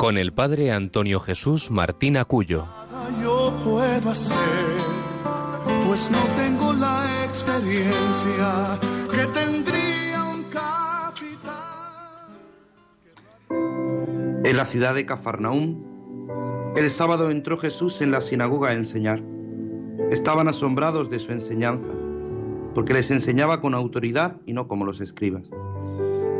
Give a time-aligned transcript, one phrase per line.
[0.00, 2.64] con el padre Antonio Jesús Martín Acuyo.
[3.22, 4.38] Yo puedo hacer,
[5.86, 8.78] pues no tengo la experiencia
[9.10, 11.52] que tendría un capitán.
[14.42, 15.84] En la ciudad de Cafarnaúm,
[16.76, 19.22] el sábado entró Jesús en la sinagoga a enseñar.
[20.10, 21.92] Estaban asombrados de su enseñanza,
[22.74, 25.50] porque les enseñaba con autoridad y no como los escribas.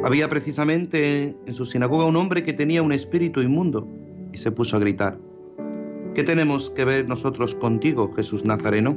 [0.02, 3.86] Había precisamente en su sinagoga un hombre que tenía un espíritu inmundo
[4.32, 5.18] y se puso a gritar.
[6.14, 8.96] ¿Qué tenemos que ver nosotros contigo, Jesús Nazareno?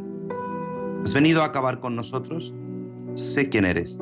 [1.04, 2.54] ¿Has venido a acabar con nosotros?
[3.16, 4.00] Sé quién eres,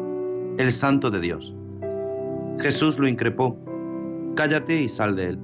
[0.57, 1.55] el santo de Dios.
[2.59, 3.57] Jesús lo increpó.
[4.35, 5.39] Cállate y sal de él.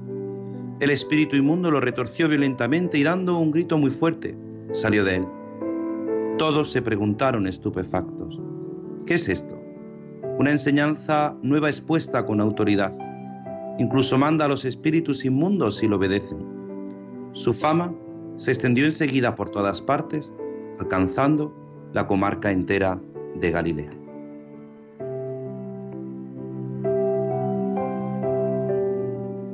[0.80, 4.38] El espíritu inmundo lo retorció violentamente y dando un grito muy fuerte,
[4.71, 5.25] salió de él.
[6.38, 8.39] Todos se preguntaron estupefactos.
[9.08, 9.66] ¿Qué es esto?
[10.39, 12.93] Una enseñanza nueva expuesta con autoridad.
[13.80, 16.38] Incluso manda a los espíritus inmundos si lo obedecen.
[17.33, 17.91] Su fama
[18.35, 20.31] se extendió enseguida por todas partes,
[20.80, 21.52] alcanzando
[21.93, 23.02] la comarca entera
[23.39, 23.89] de Galilea.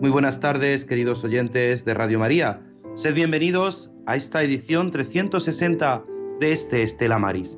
[0.01, 2.61] Muy buenas tardes, queridos oyentes de Radio María.
[2.95, 6.03] Sed bienvenidos a esta edición 360
[6.41, 7.57] de este Estela Maris.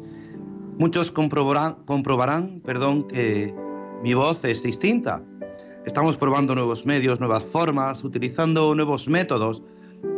[0.78, 3.54] Muchos comprobarán, comprobarán perdón, que
[4.04, 5.22] mi voz es distinta.
[5.86, 9.64] Estamos probando nuevos medios, nuevas formas, utilizando nuevos métodos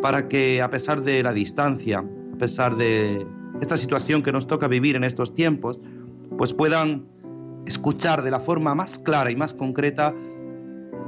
[0.02, 2.00] para que a pesar de la distancia,
[2.34, 3.26] a pesar de
[3.62, 5.80] esta situación que nos toca vivir en estos tiempos,
[6.38, 7.06] pues puedan
[7.68, 10.16] escuchar de la forma más clara y más concreta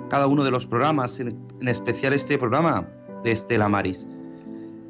[0.10, 1.36] cada uno de los programas, en,
[1.68, 2.88] especial este programa
[3.24, 4.08] de Estela Maris.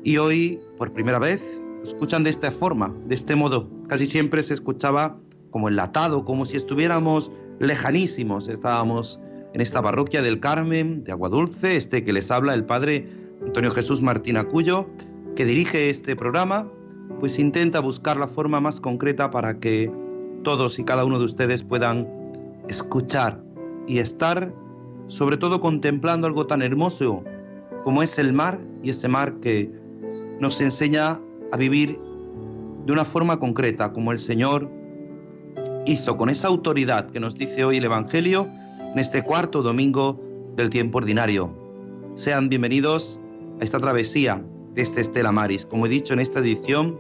[0.04, 1.42] Y hoy, por primera vez,
[1.84, 3.79] escuchan de esta forma, de este modo.
[3.90, 5.18] Casi siempre se escuchaba
[5.50, 8.48] como enlatado, como si estuviéramos lejanísimos.
[8.48, 9.20] Estábamos
[9.54, 13.10] en esta parroquia del Carmen, de Agua Dulce, este que les habla el padre
[13.44, 14.88] Antonio Jesús Martín Acuyo,
[15.36, 16.72] que dirige este programa,
[17.20, 19.92] pues intenta buscar la forma más concreta para que
[20.44, 22.08] todos y cada uno de ustedes puedan
[22.68, 23.42] escuchar
[23.88, 24.54] y estar
[25.08, 27.24] sobre todo contemplando algo tan hermoso
[27.84, 29.72] como es el mar y ese mar que
[30.40, 31.20] nos enseña
[31.52, 32.00] a vivir
[32.90, 34.68] de una forma concreta, como el Señor
[35.86, 40.20] hizo con esa autoridad que nos dice hoy el Evangelio en este cuarto domingo
[40.56, 41.54] del tiempo ordinario.
[42.16, 43.20] Sean bienvenidos
[43.62, 46.98] a esta travesía de este Estela Maris, como he dicho en esta edición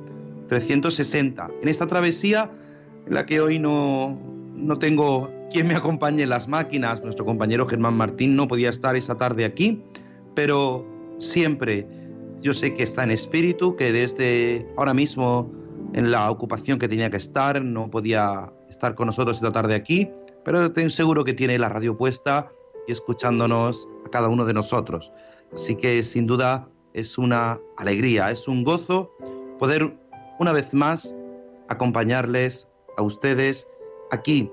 [0.48, 2.52] 360, en esta travesía
[3.08, 4.16] en la que hoy no,
[4.54, 7.04] no tengo quien me acompañe en las máquinas.
[7.04, 9.82] Nuestro compañero Germán Martín no podía estar esa tarde aquí,
[10.36, 10.86] pero
[11.18, 11.88] siempre
[12.44, 15.58] yo sé que está en espíritu, que desde ahora mismo
[15.94, 20.10] en la ocupación que tenía que estar no podía estar con nosotros esta tarde aquí,
[20.44, 22.50] pero estoy seguro que tiene la radio puesta
[22.88, 25.12] y escuchándonos a cada uno de nosotros.
[25.54, 29.12] Así que sin duda es una alegría, es un gozo
[29.60, 29.94] poder
[30.40, 31.16] una vez más
[31.68, 32.68] acompañarles
[32.98, 33.68] a ustedes
[34.12, 34.50] aquí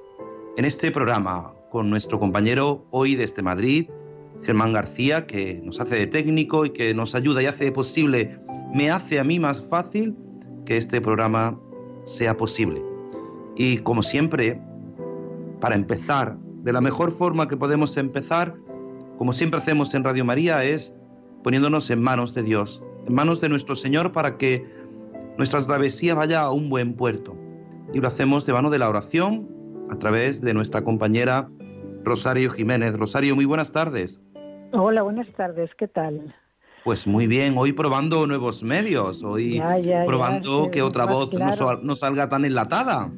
[0.56, 3.88] en este programa con nuestro compañero hoy desde Madrid,
[4.42, 8.38] Germán García, que nos hace de técnico y que nos ayuda y hace posible,
[8.74, 10.16] me hace a mí más fácil
[10.66, 11.58] que este programa
[12.04, 12.82] sea posible.
[13.54, 14.60] Y como siempre,
[15.60, 18.52] para empezar, de la mejor forma que podemos empezar,
[19.16, 20.92] como siempre hacemos en Radio María, es
[21.42, 24.66] poniéndonos en manos de Dios, en manos de nuestro Señor para que
[25.38, 27.36] nuestra travesía vaya a un buen puerto.
[27.94, 29.48] Y lo hacemos de mano de la oración
[29.88, 31.48] a través de nuestra compañera
[32.04, 32.96] Rosario Jiménez.
[32.98, 34.20] Rosario, muy buenas tardes.
[34.72, 36.34] Hola, buenas tardes, ¿qué tal?
[36.86, 39.60] Pues muy bien, hoy probando nuevos medios, hoy
[40.06, 41.32] probando que otra voz
[41.82, 43.10] no, salga tan enlatada.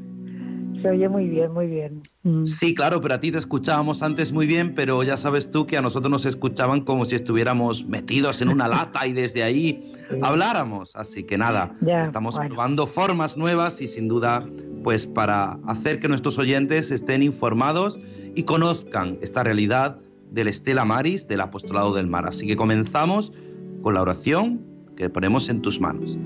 [0.81, 2.01] Se oye muy bien, muy bien.
[2.23, 2.47] Mm.
[2.47, 5.77] Sí, claro, pero a ti te escuchábamos antes muy bien, pero ya sabes tú que
[5.77, 9.93] a nosotros nos escuchaban como si estuviéramos metidos en una lata y desde ahí
[10.23, 10.97] habláramos.
[10.97, 11.77] Así que nada,
[12.07, 14.49] estamos probando formas nuevas y sin duda,
[14.83, 18.01] pues para hacer que nuestros oyentes estén informados
[18.35, 19.99] y conozcan esta realidad
[20.31, 22.27] del Estela Maris, del Apostolado del Mar.
[22.27, 23.31] Así que comenzamos
[23.83, 24.65] con la oración
[24.97, 26.19] que ponemos en tus manos.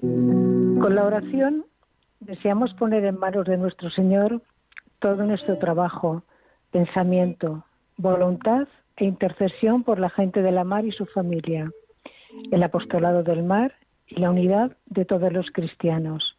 [0.00, 1.64] Con la oración
[2.20, 4.42] deseamos poner en manos de nuestro Señor
[4.98, 6.22] todo nuestro trabajo,
[6.70, 7.64] pensamiento,
[7.96, 11.70] voluntad e intercesión por la gente de la mar y su familia,
[12.50, 13.74] el apostolado del mar
[14.06, 16.36] y la unidad de todos los cristianos.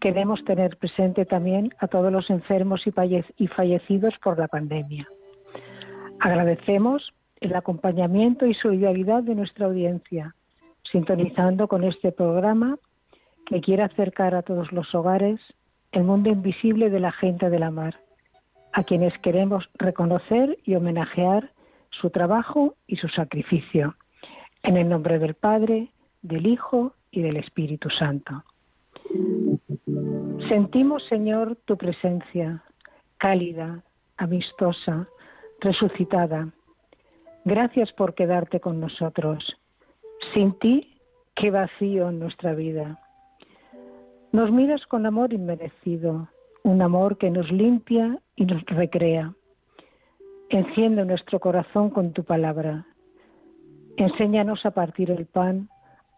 [0.00, 5.08] Queremos tener presente también a todos los enfermos y fallecidos por la pandemia.
[6.20, 10.34] Agradecemos el acompañamiento y solidaridad de nuestra audiencia,
[10.90, 12.78] sintonizando con este programa
[13.46, 15.40] que quiere acercar a todos los hogares
[15.92, 18.00] el mundo invisible de la gente de la mar,
[18.72, 21.50] a quienes queremos reconocer y homenajear
[21.90, 23.94] su trabajo y su sacrificio.
[24.62, 25.88] En el nombre del Padre,
[26.22, 28.42] del Hijo y del Espíritu Santo.
[30.48, 32.62] Sentimos, Señor, tu presencia,
[33.18, 33.82] cálida,
[34.16, 35.08] amistosa,
[35.60, 36.48] resucitada.
[37.46, 39.56] Gracias por quedarte con nosotros.
[40.34, 40.98] Sin ti,
[41.36, 42.98] qué vacío en nuestra vida.
[44.32, 46.28] Nos miras con amor inmerecido,
[46.64, 49.32] un amor que nos limpia y nos recrea.
[50.48, 52.84] Enciende nuestro corazón con tu palabra.
[53.96, 55.68] Enséñanos a partir el pan,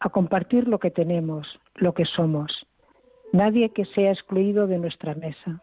[0.01, 2.67] a compartir lo que tenemos, lo que somos.
[3.35, 5.63] Nadie que sea excluido de nuestra mesa.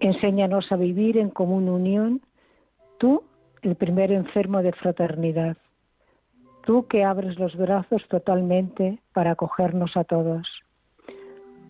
[0.00, 2.20] Enséñanos a vivir en común unión,
[2.98, 3.22] tú,
[3.64, 5.56] el primer enfermo de fraternidad,
[6.64, 10.46] tú que abres los brazos totalmente para acogernos a todos,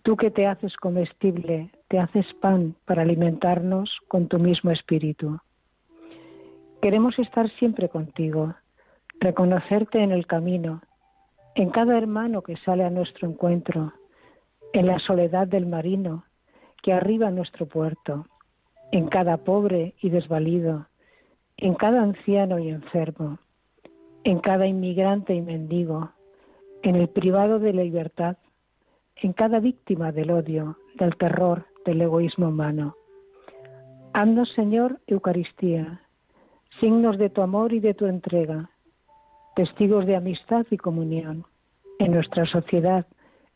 [0.03, 5.39] tú que te haces comestible, te haces pan para alimentarnos con tu mismo espíritu.
[6.81, 8.53] Queremos estar siempre contigo,
[9.21, 10.81] reconocerte en el camino,
[11.55, 13.93] en cada hermano que sale a nuestro encuentro,
[14.73, 16.25] en la soledad del marino
[16.83, 18.25] que arriba a nuestro puerto,
[18.91, 20.87] en cada pobre y desvalido,
[21.57, 23.39] en cada anciano y enfermo,
[24.23, 26.11] en cada inmigrante y mendigo,
[26.83, 28.37] en el privado de la libertad,
[29.15, 32.95] en cada víctima del odio, del terror, del egoísmo humano.
[34.13, 36.01] Haznos, Señor, Eucaristía,
[36.79, 38.69] signos de tu amor y de tu entrega,
[39.55, 41.45] testigos de amistad y comunión
[41.99, 43.05] en nuestra sociedad,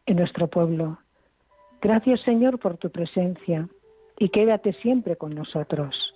[0.05, 0.97] en nuestro pueblo.
[1.81, 3.67] Gracias, Señor, por tu presencia
[4.17, 6.08] y quédate siempre con nosotros.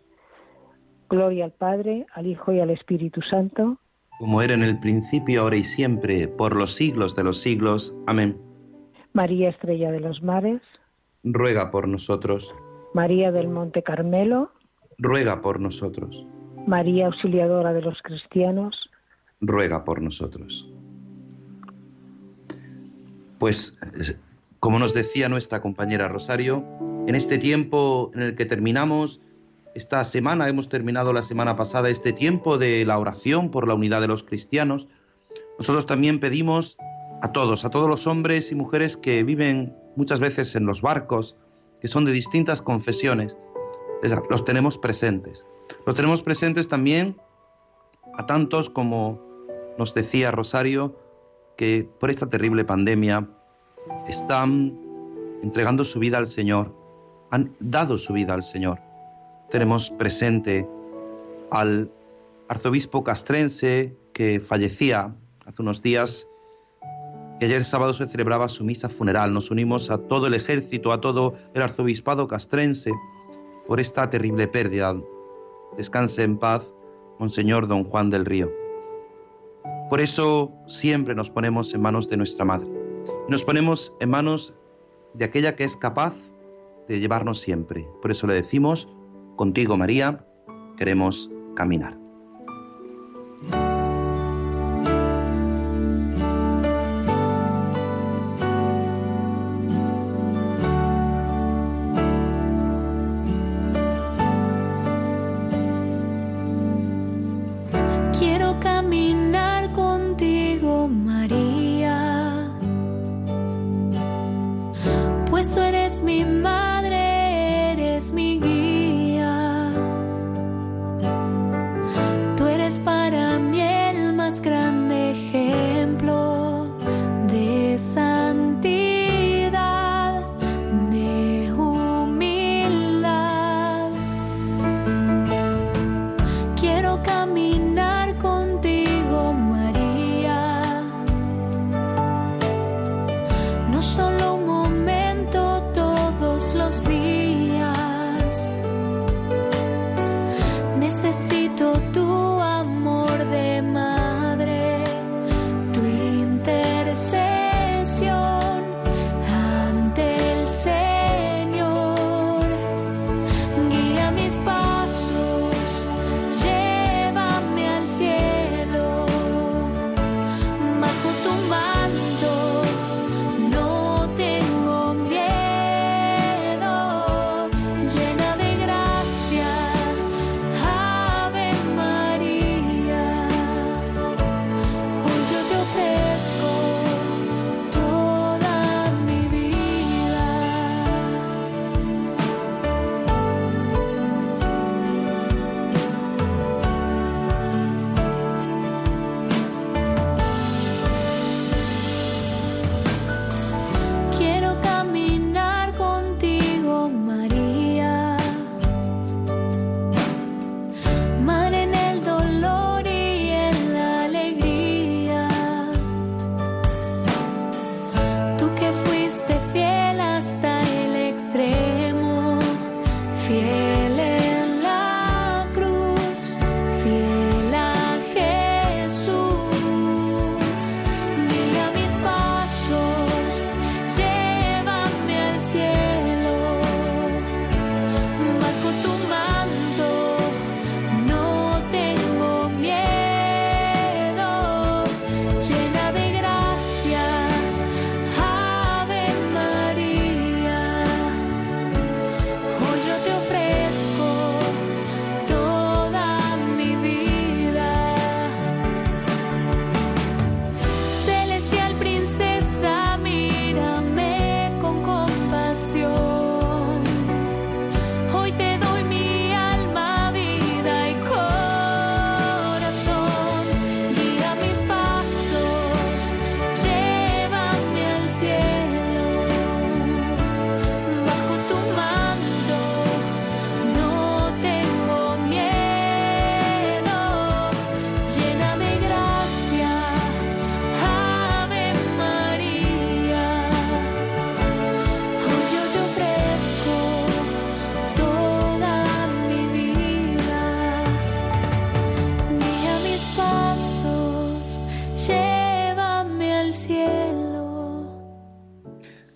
[1.13, 3.77] Gloria al Padre, al Hijo y al Espíritu Santo.
[4.18, 7.95] Como era en el principio, ahora y siempre, por los siglos de los siglos.
[8.07, 8.36] Amén.
[9.13, 10.63] María Estrella de los Mares.
[11.24, 12.56] Ruega por nosotros.
[12.95, 14.54] María del Monte Carmelo.
[14.98, 16.25] Ruega por nosotros.
[16.65, 18.89] María Auxiliadora de los Cristianos.
[19.39, 20.68] Ruega por nosotros.
[23.38, 23.80] Pues,
[24.60, 26.63] como nos decía nuestra compañera Rosario,
[27.06, 29.21] en este tiempo en el que terminamos
[29.75, 34.02] esta semana, hemos terminado la semana pasada este tiempo de la oración por la unidad
[34.02, 34.88] de los cristianos,
[35.58, 36.78] nosotros también pedimos
[37.22, 41.36] a todos, a todos los hombres y mujeres que viven muchas veces en los barcos,
[41.81, 43.38] que son de distintas confesiones,
[44.30, 45.46] los tenemos presentes.
[45.86, 47.18] Los tenemos presentes también
[48.18, 49.22] a tantos como
[49.78, 51.00] nos decía Rosario,
[51.58, 53.28] que por esta terrible pandemia
[54.08, 54.78] están
[55.42, 56.75] entregando su vida al Señor,
[57.31, 58.80] han dado su vida al Señor.
[59.53, 60.67] Tenemos presente
[61.51, 61.91] al
[62.47, 65.13] arzobispo castrense que fallecía
[65.45, 66.27] hace unos días
[67.39, 69.31] y ayer sábado se celebraba su misa funeral.
[69.31, 72.94] Nos unimos a todo el ejército, a todo el arzobispado castrense
[73.67, 74.95] por esta terrible pérdida.
[75.77, 76.74] Descanse en paz,
[77.19, 78.51] Monseñor Don Juan del Río.
[79.88, 82.67] Por eso siempre nos ponemos en manos de nuestra Madre.
[83.29, 84.55] Nos ponemos en manos
[85.13, 86.15] de aquella que es capaz
[86.88, 87.88] de llevarnos siempre.
[88.01, 88.88] Por eso le decimos,
[89.36, 90.25] contigo María,
[90.78, 92.02] queremos caminar.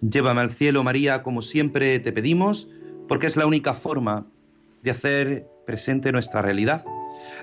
[0.10, 2.70] Llévame al cielo, María, como siempre te pedimos,
[3.08, 4.26] porque es la única forma
[4.82, 6.86] de hacer presente nuestra realidad,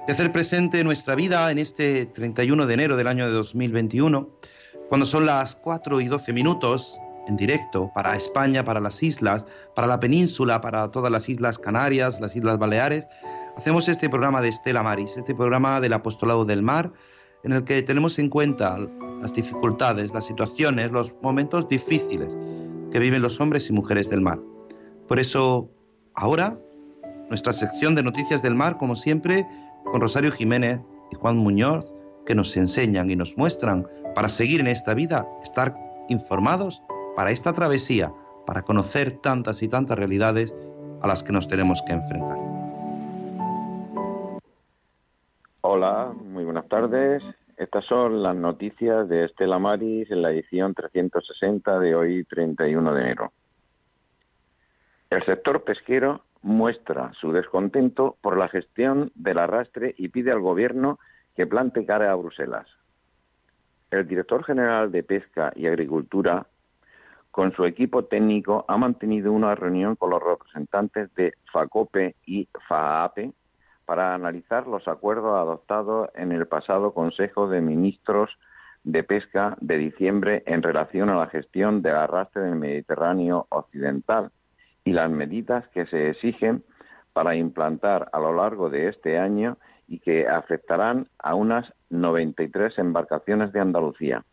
[0.06, 4.30] de hacer presente nuestra vida en este 31 de enero del año de 2021,
[4.88, 9.86] cuando son las 4 y 12 minutos en directo para España, para las islas, para
[9.86, 13.06] la península, para todas las islas Canarias, las islas Baleares.
[13.56, 16.92] Hacemos este programa de Estela Maris, este programa del Apostolado del Mar,
[17.42, 18.78] en el que tenemos en cuenta
[19.24, 22.36] las dificultades, las situaciones, los momentos difíciles
[22.92, 24.38] que viven los hombres y mujeres del mar.
[25.08, 25.70] Por eso,
[26.14, 26.58] ahora,
[27.30, 29.46] nuestra sección de Noticias del Mar, como siempre,
[29.86, 30.78] con Rosario Jiménez
[31.10, 31.94] y Juan Muñoz,
[32.26, 35.74] que nos enseñan y nos muestran para seguir en esta vida, estar
[36.10, 36.82] informados
[37.16, 38.12] para esta travesía,
[38.46, 40.54] para conocer tantas y tantas realidades
[41.00, 42.36] a las que nos tenemos que enfrentar.
[45.62, 47.22] Hola, muy buenas tardes.
[47.56, 53.00] Estas son las noticias de Estela Maris en la edición 360 de hoy, 31 de
[53.00, 53.32] enero.
[55.08, 60.98] El sector pesquero muestra su descontento por la gestión del arrastre y pide al Gobierno
[61.36, 62.66] que plante cara a Bruselas.
[63.92, 66.46] El director general de Pesca y Agricultura,
[67.30, 73.32] con su equipo técnico, ha mantenido una reunión con los representantes de FACOPE y FAAPE
[73.86, 78.30] para analizar los acuerdos adoptados en el pasado Consejo de Ministros
[78.84, 84.30] de Pesca de diciembre en relación a la gestión del arrastre del Mediterráneo Occidental
[84.84, 86.62] y las medidas que se exigen
[87.12, 89.56] para implantar a lo largo de este año
[89.88, 94.24] y que afectarán a unas 93 embarcaciones de Andalucía.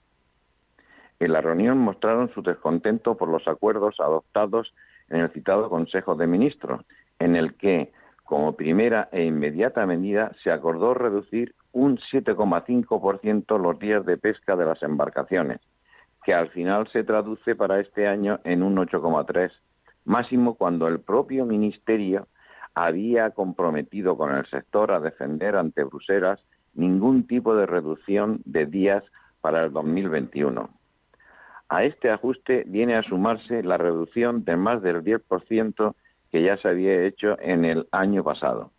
[1.20, 4.74] En la reunión mostraron su descontento por los acuerdos adoptados
[5.10, 6.84] en el citado Consejo de Ministros,
[7.20, 7.92] en el que,
[8.32, 14.64] como primera e inmediata medida, se acordó reducir un 7,5% los días de pesca de
[14.64, 15.60] las embarcaciones,
[16.24, 19.52] que al final se traduce para este año en un 8,3%,
[20.06, 22.30] máximo cuando el propio Ministerio
[22.74, 26.40] había comprometido con el sector a defender ante Bruselas
[26.74, 29.04] ningún tipo de reducción de días
[29.42, 30.70] para el 2021.
[31.68, 35.96] A este ajuste viene a sumarse la reducción de más del 10%
[36.32, 38.72] que ya se había hecho en el año pasado.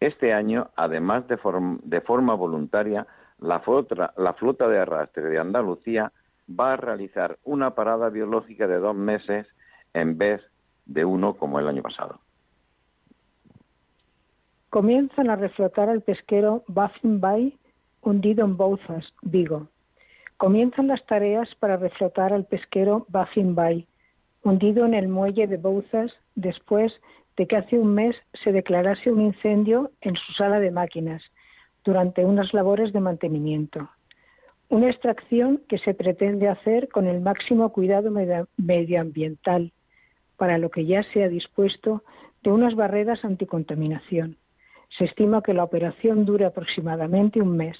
[0.00, 1.38] Este año, además de,
[1.82, 3.06] de forma voluntaria,
[3.38, 6.12] la flota, la flota de arrastre de Andalucía
[6.48, 9.46] va a realizar una parada biológica de dos meses
[9.94, 10.40] en vez
[10.86, 12.20] de uno como el año pasado.
[14.70, 17.58] Comienzan a reflotar al pesquero Baffin Bay
[18.02, 19.68] hundido en Bouzas, Vigo.
[20.36, 23.86] Comienzan las tareas para reflotar al pesquero Baffin Bay,
[24.48, 26.92] hundido en el muelle de Bouzas después
[27.36, 31.22] de que hace un mes se declarase un incendio en su sala de máquinas
[31.84, 33.88] durante unas labores de mantenimiento.
[34.68, 38.10] Una extracción que se pretende hacer con el máximo cuidado
[38.56, 39.72] medioambiental,
[40.36, 42.02] para lo que ya se ha dispuesto
[42.42, 44.36] de unas barreras anticontaminación.
[44.96, 47.78] Se estima que la operación dure aproximadamente un mes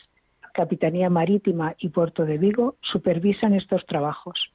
[0.58, 4.50] Capitanía Marítima y Puerto de Vigo supervisan estos trabajos.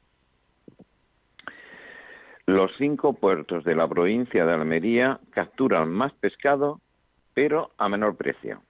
[2.45, 6.81] Los cinco puertos de la provincia de Almería capturan más pescado,
[7.33, 8.61] pero a menor precio.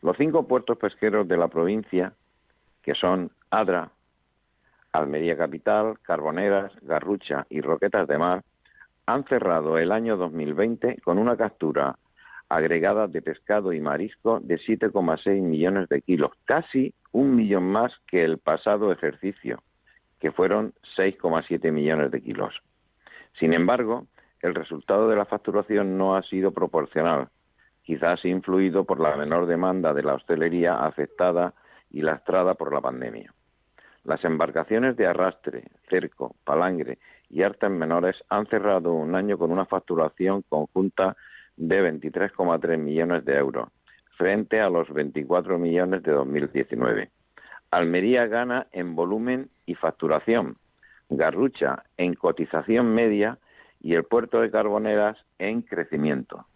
[0.00, 2.12] Los cinco puertos pesqueros de la provincia,
[2.82, 3.90] que son Adra,
[4.92, 8.44] Almería Capital, Carboneras, Garrucha y Roquetas de Mar,
[9.06, 11.98] han cerrado el año 2020 con una captura
[12.48, 18.22] agregada de pescado y marisco de 7,6 millones de kilos, casi un millón más que
[18.22, 19.60] el pasado ejercicio,
[20.20, 22.54] que fueron 6,7 millones de kilos.
[23.38, 24.06] Sin embargo,
[24.40, 27.28] el resultado de la facturación no ha sido proporcional,
[27.82, 31.54] quizás influido por la menor demanda de la hostelería afectada
[31.90, 33.32] y lastrada por la pandemia.
[34.04, 39.66] Las embarcaciones de arrastre, cerco, palangre y artes menores han cerrado un año con una
[39.66, 41.16] facturación conjunta
[41.56, 43.68] de 23,3 millones de euros,
[44.16, 47.10] frente a los 24 millones de 2019.
[47.70, 50.56] Almería gana en volumen y facturación,
[51.08, 53.38] Garrucha en cotización media
[53.80, 56.46] y el puerto de Carboneras en crecimiento.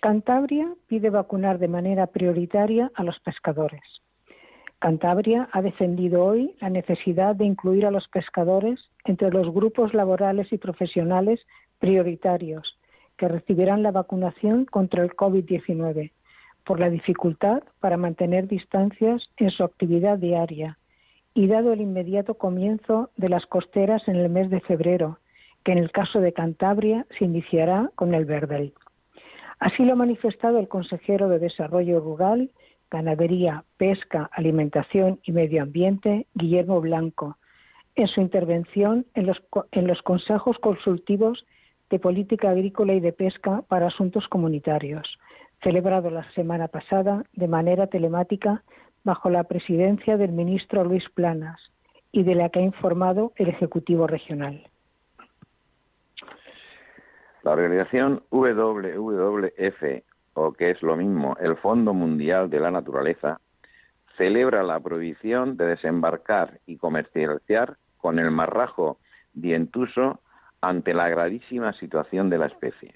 [0.00, 3.82] Cantabria pide vacunar de manera prioritaria a los pescadores.
[4.78, 10.50] Cantabria ha defendido hoy la necesidad de incluir a los pescadores entre los grupos laborales
[10.54, 11.40] y profesionales
[11.78, 12.78] prioritarios
[13.18, 16.12] que recibirán la vacunación contra el COVID-19
[16.64, 20.78] por la dificultad para mantener distancias en su actividad diaria
[21.34, 25.18] y dado el inmediato comienzo de las costeras en el mes de febrero,
[25.64, 28.72] que en el caso de Cantabria se iniciará con el Verdel.
[29.58, 32.50] Así lo ha manifestado el consejero de Desarrollo Rural,
[32.90, 37.36] Ganadería, Pesca, Alimentación y Medio Ambiente, Guillermo Blanco,
[37.94, 41.44] en su intervención en los, en los consejos consultivos
[41.90, 45.18] de política agrícola y de pesca para asuntos comunitarios,
[45.62, 48.62] celebrado la semana pasada de manera telemática
[49.04, 51.60] bajo la presidencia del ministro Luis Planas
[52.12, 54.62] y de la que ha informado el Ejecutivo Regional.
[57.42, 60.02] La organización WWF,
[60.34, 63.40] o que es lo mismo, el Fondo Mundial de la Naturaleza,
[64.18, 68.98] celebra la prohibición de desembarcar y comercializar con el marrajo
[69.32, 70.20] dientuso
[70.60, 72.94] ante la gravísima situación de la especie.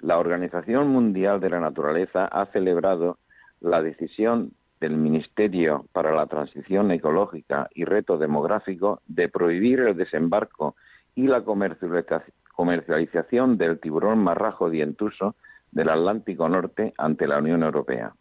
[0.00, 3.18] La Organización Mundial de la Naturaleza ha celebrado
[3.60, 10.76] la decisión del Ministerio para la Transición Ecológica y Reto Demográfico de prohibir el desembarco
[11.14, 15.34] y la comercialización del tiburón marrajo dientuso
[15.72, 18.12] del Atlántico Norte ante la Unión Europea,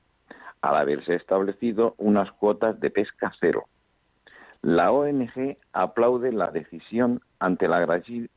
[0.62, 3.66] al haberse establecido unas cuotas de pesca cero.
[4.62, 7.86] La ONG aplaude la decisión ante la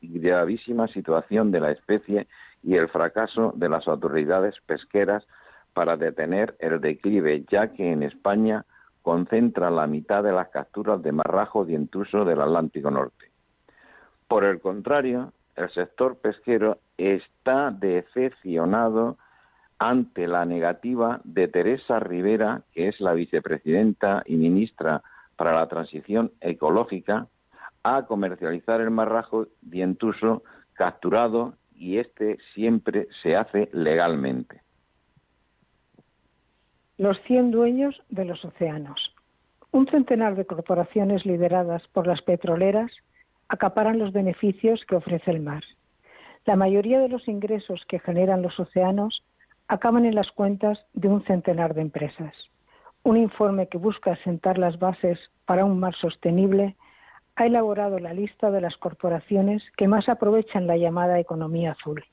[0.01, 2.27] gravísima situación de la especie
[2.61, 5.25] y el fracaso de las autoridades pesqueras
[5.79, 8.65] para detener el declive, ya que en España
[9.01, 13.31] concentra la mitad de las capturas de marrajo dientuso del Atlántico Norte.
[14.27, 19.17] Por el contrario, el sector pesquero está decepcionado
[19.77, 25.01] ante la negativa de Teresa Rivera, que es la vicepresidenta y ministra
[25.37, 27.27] para la transición ecológica,
[27.83, 34.61] a comercializar el marrajo dientuso capturado y este siempre se hace legalmente.
[36.99, 39.15] Los 100 dueños de los océanos.
[39.71, 42.91] Un centenar de corporaciones lideradas por las petroleras
[43.47, 45.63] acaparan los beneficios que ofrece el mar.
[46.43, 49.23] La mayoría de los ingresos que generan los océanos
[49.69, 52.33] acaban en las cuentas de un centenar de empresas.
[53.03, 56.75] Un informe que busca sentar las bases para un mar sostenible
[57.37, 62.03] ha elaborado la lista de las corporaciones que más aprovechan la llamada economía azul.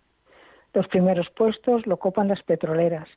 [0.74, 3.08] Los primeros puestos lo copan las petroleras,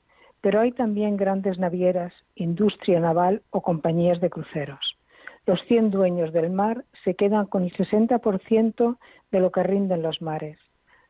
[0.42, 4.98] pero hay también grandes navieras, industria naval o compañías de cruceros.
[5.46, 8.98] Los 100 dueños del mar se quedan con el 60%
[9.32, 10.60] de lo que rinden los mares.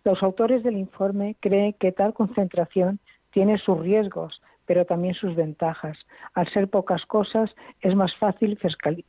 [0.03, 2.99] Los autores del informe creen que tal concentración
[3.31, 5.97] tiene sus riesgos, pero también sus ventajas.
[6.33, 8.57] Al ser pocas cosas, es más fácil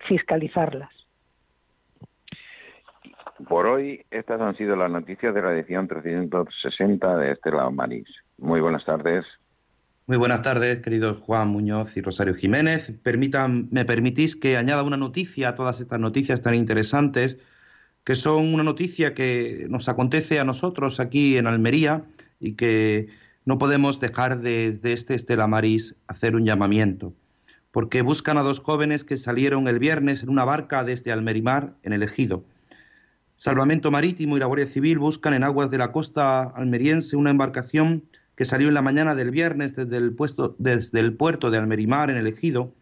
[0.09, 0.91] fiscalizarlas.
[3.49, 8.09] Por hoy, estas han sido las noticias de la edición 360 de Estela Maris.
[8.37, 9.25] Muy buenas tardes.
[10.11, 12.93] Muy buenas tardes, queridos Juan Muñoz y Rosario Jiménez.
[13.05, 17.39] Permitan, me permitís que añada una noticia a todas estas noticias tan interesantes,
[18.03, 22.03] que son una noticia que nos acontece a nosotros aquí en Almería
[22.41, 23.07] y que
[23.45, 27.15] no podemos dejar de este Estela Maris hacer un llamamiento,
[27.71, 31.93] porque buscan a dos jóvenes que salieron el viernes en una barca desde Almerimar, en
[31.93, 32.43] el Ejido.
[33.37, 38.03] Salvamento Marítimo y la Guardia Civil buscan en aguas de la costa almeriense una embarcación
[38.41, 42.73] que salió en la mañana del viernes desde el, puerto de Almerimar en el Ejido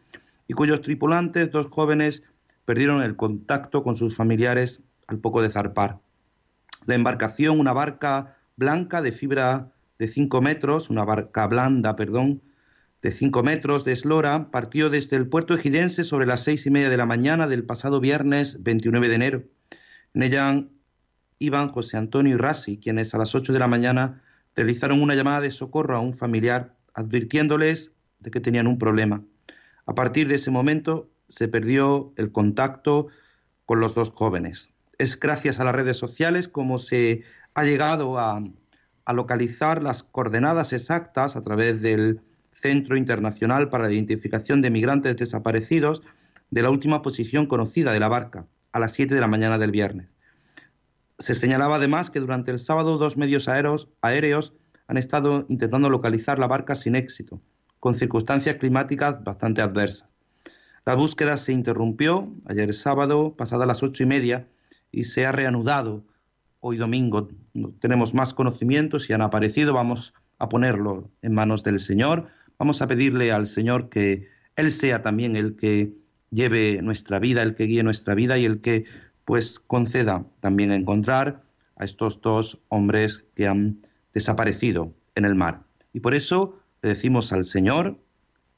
[0.46, 2.22] y cuyos tripulantes, dos jóvenes,
[2.64, 5.98] perdieron el contacto con sus familiares al poco de zarpar.
[6.86, 12.40] La embarcación, una barca blanca de fibra de 5 metros, una barca blanda, perdón,
[13.02, 16.88] de 5 metros de eslora, partió desde el puerto ejidense sobre las seis y media
[16.88, 19.42] de la mañana del pasado viernes 29 de enero
[20.14, 20.64] en ella
[21.40, 24.22] iban José Antonio y Rasi, quienes a las 8 de la mañana
[24.58, 29.22] realizaron una llamada de socorro a un familiar, advirtiéndoles de que tenían un problema.
[29.86, 33.06] A partir de ese momento se perdió el contacto
[33.66, 34.70] con los dos jóvenes.
[34.98, 37.22] Es gracias a las redes sociales como se
[37.54, 38.42] ha llegado a,
[39.14, 42.20] localizar las coordenadas exactas a través del
[42.52, 46.02] Centro Internacional para la Identificación de Migrantes Desaparecidos
[46.50, 49.70] de la última posición conocida de la barca a las 7 de la mañana del
[49.70, 50.08] viernes.
[51.18, 54.52] Se señalaba además que durante el sábado dos medios aéreos,
[54.86, 57.40] han estado intentando localizar la barca sin éxito,
[57.80, 60.08] con circunstancias climáticas bastante adversas.
[60.86, 64.48] La búsqueda se interrumpió ayer sábado, pasada las ocho y media,
[64.90, 66.04] y se ha reanudado
[66.60, 67.28] hoy domingo.
[67.80, 69.74] tenemos más conocimientos y han aparecido.
[69.74, 72.28] Vamos a ponerlo en manos del Señor.
[72.58, 75.92] Vamos a pedirle al Señor que Él sea también el que
[76.30, 78.86] lleve nuestra vida, el que guíe nuestra vida y el que
[79.28, 81.42] pues conceda también encontrar
[81.76, 85.64] a estos dos hombres que han desaparecido en el mar.
[85.92, 87.98] Y por eso le decimos al Señor,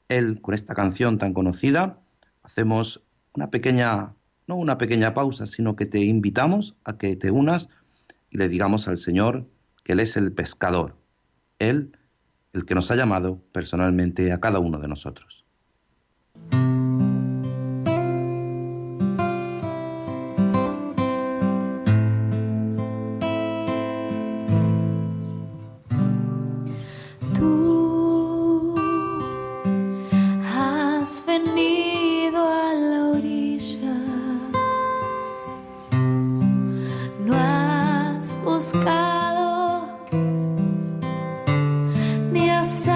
[0.07, 1.99] Él con esta canción tan conocida,
[2.41, 3.03] hacemos
[3.35, 4.13] una pequeña,
[4.47, 7.67] no una pequeña pausa, sino que te invitamos a que te unas
[8.29, 9.45] y le digamos al Señor
[9.83, 10.95] que Él es el pescador,
[11.59, 11.97] Él
[12.53, 15.43] el que nos ha llamado personalmente a cada uno de nosotros.
[42.71, 42.87] Pues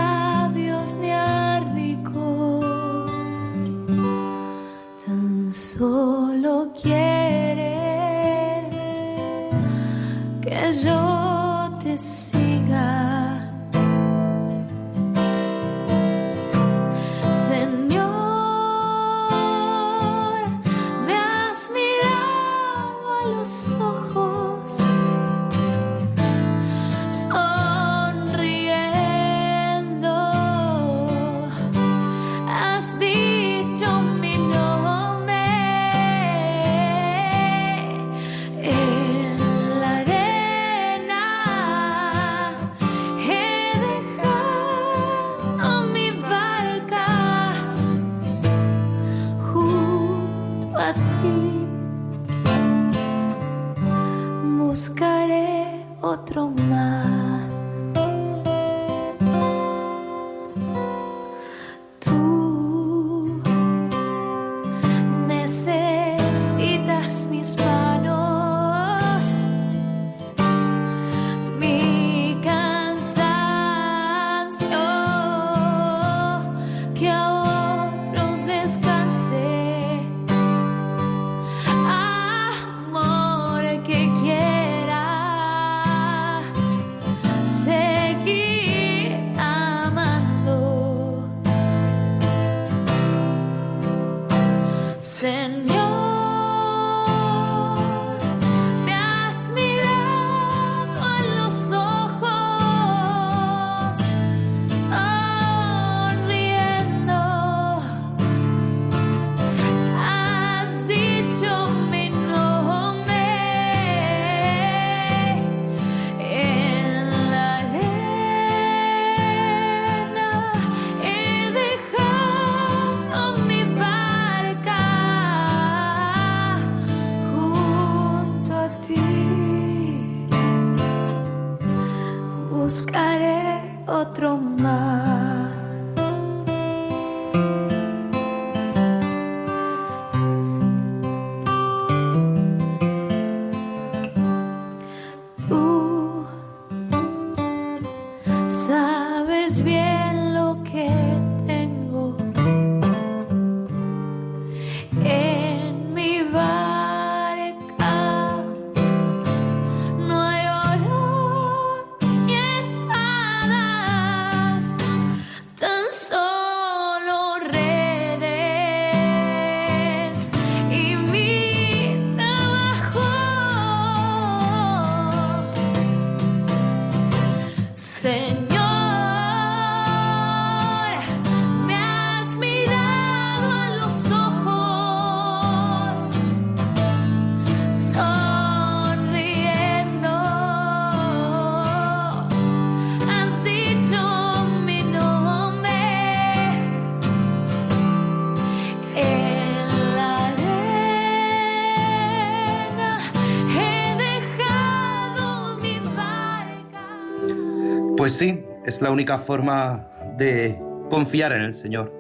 [208.75, 210.59] es la única forma de
[210.89, 211.93] confiar en el Señor,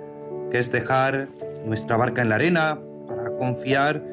[0.51, 1.29] que es dejar
[1.65, 4.03] nuestra barca en la arena para confiar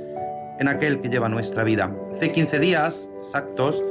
[0.60, 1.92] en aquel que lleva nuestra vida.
[2.12, 3.82] Hace 15 días exactos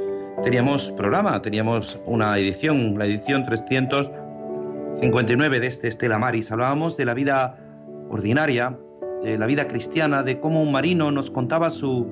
[0.42, 6.50] teníamos programa, teníamos una edición, la edición 359 de este Estela Maris.
[6.50, 7.58] Hablábamos de la vida
[8.08, 8.74] ordinaria,
[9.22, 12.10] de la vida cristiana, de cómo un marino nos contaba su,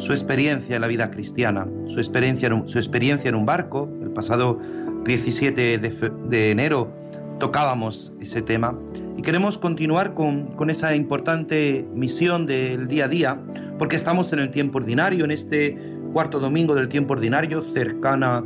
[0.00, 4.60] su experiencia en la vida cristiana, su experiencia, su experiencia en un barco, el pasado
[5.04, 6.92] 17 de, enero
[7.38, 8.78] tocábamos ese tema
[9.16, 13.40] y queremos continuar con, esa importante misión del día a día
[13.78, 15.76] porque estamos en el tiempo ordinario, en este
[16.12, 18.44] cuarto domingo del tiempo ordinario, cercana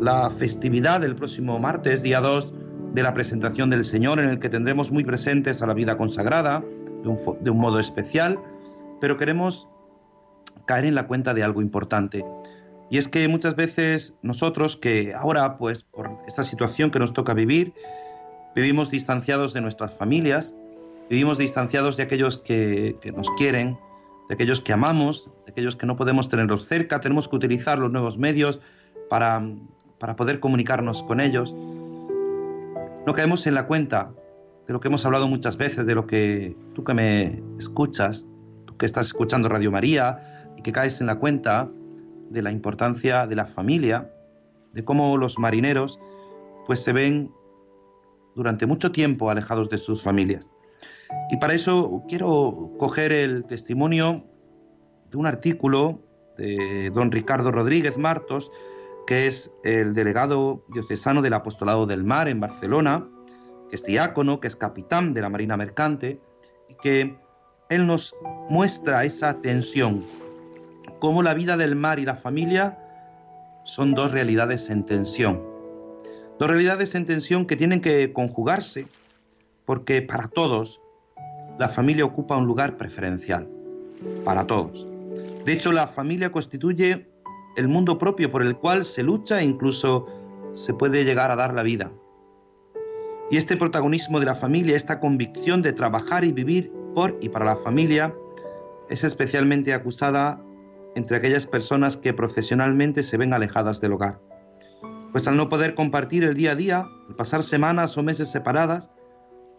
[0.00, 2.52] la festividad del próximo martes, día 2,
[2.94, 6.62] de la presentación del Señor, en el que tendremos muy presentes a la vida consagrada
[7.40, 8.38] de un modo especial,
[9.00, 9.68] pero queremos
[10.66, 12.24] caer en la cuenta de algo importante.
[12.92, 17.32] Y es que muchas veces nosotros que ahora, pues por esta situación que nos toca
[17.32, 17.72] vivir,
[18.54, 20.54] vivimos distanciados de nuestras familias,
[21.08, 23.78] vivimos distanciados de aquellos que, nos quieren,
[24.28, 27.90] de aquellos que amamos, de aquellos que no podemos tenerlos cerca, tenemos que utilizar los
[27.90, 28.60] nuevos medios
[29.08, 29.42] para,
[29.98, 31.54] para poder comunicarnos con ellos.
[31.54, 34.12] No caemos en la cuenta
[34.66, 38.26] de lo que hemos hablado muchas veces, de lo que tú que me escuchas,
[38.66, 41.70] tú que estás escuchando Radio María y que caes en la cuenta
[42.32, 44.10] de la importancia de la familia,
[44.72, 45.98] de cómo los marineros
[46.66, 47.30] pues se ven
[48.34, 50.50] durante mucho tiempo alejados de sus familias.
[51.30, 54.24] Y para eso quiero coger el testimonio
[55.10, 56.00] de un artículo
[56.38, 58.50] de don Ricardo Rodríguez Martos,
[59.06, 63.06] que es el delegado diocesano del Apostolado del Mar en Barcelona,
[63.68, 66.20] que es diácono, que es capitán de la Marina Mercante,
[66.68, 67.16] y que
[67.68, 68.14] él nos
[68.48, 70.04] muestra esa tensión,
[71.02, 72.78] cómo la vida del mar y la familia
[73.64, 75.42] son dos realidades en tensión.
[76.38, 78.86] Dos realidades en tensión que tienen que conjugarse,
[79.64, 80.80] porque para todos
[81.58, 83.48] la familia ocupa un lugar preferencial,
[84.24, 84.86] para todos.
[85.44, 87.08] De hecho, la familia constituye
[87.56, 90.06] el mundo propio por el cual se lucha e incluso
[90.52, 91.90] se puede llegar a dar la vida.
[93.28, 97.44] Y este protagonismo de la familia, esta convicción de trabajar y vivir por y para
[97.44, 98.14] la familia,
[98.88, 100.40] es especialmente acusada
[100.94, 104.20] entre aquellas personas que profesionalmente se ven alejadas del hogar.
[105.12, 108.90] Pues al no poder compartir el día a día, al pasar semanas o meses separadas,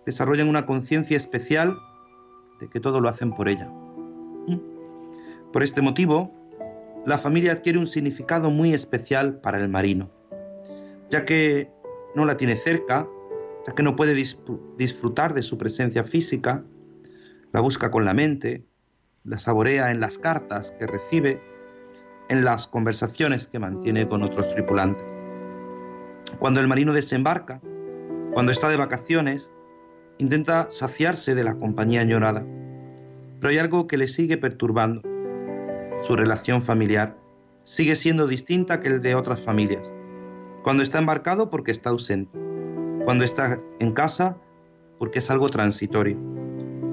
[0.06, 1.78] desarrollan una conciencia especial
[2.60, 3.70] de que todo lo hacen por ella.
[4.48, 4.60] ¿Mm?
[5.52, 6.34] Por este motivo,
[7.06, 10.10] la familia adquiere un significado muy especial para el marino,
[11.10, 11.70] ya que
[12.16, 13.08] no la tiene cerca,
[13.68, 14.16] ya que no puede
[14.78, 16.64] disfrutar de su presencia física,
[17.52, 18.66] la busca con la mente,
[19.24, 21.42] la saborea en las cartas que recibe,
[22.30, 25.06] en las conversaciones que mantiene con otros tripulantes.
[26.40, 27.62] Cuando el marino desembarca,
[28.34, 29.52] cuando está de vacaciones,
[30.18, 32.46] intenta saciarse de la compañía añorada,
[33.40, 35.02] pero hay algo que le sigue perturbando
[36.04, 37.16] su relación familiar
[37.64, 39.94] sigue siendo distinta que el de otras familias.
[40.64, 42.38] Cuando está embarcado porque está ausente.
[43.06, 44.38] Cuando está en casa
[45.00, 46.18] porque es algo transitorio.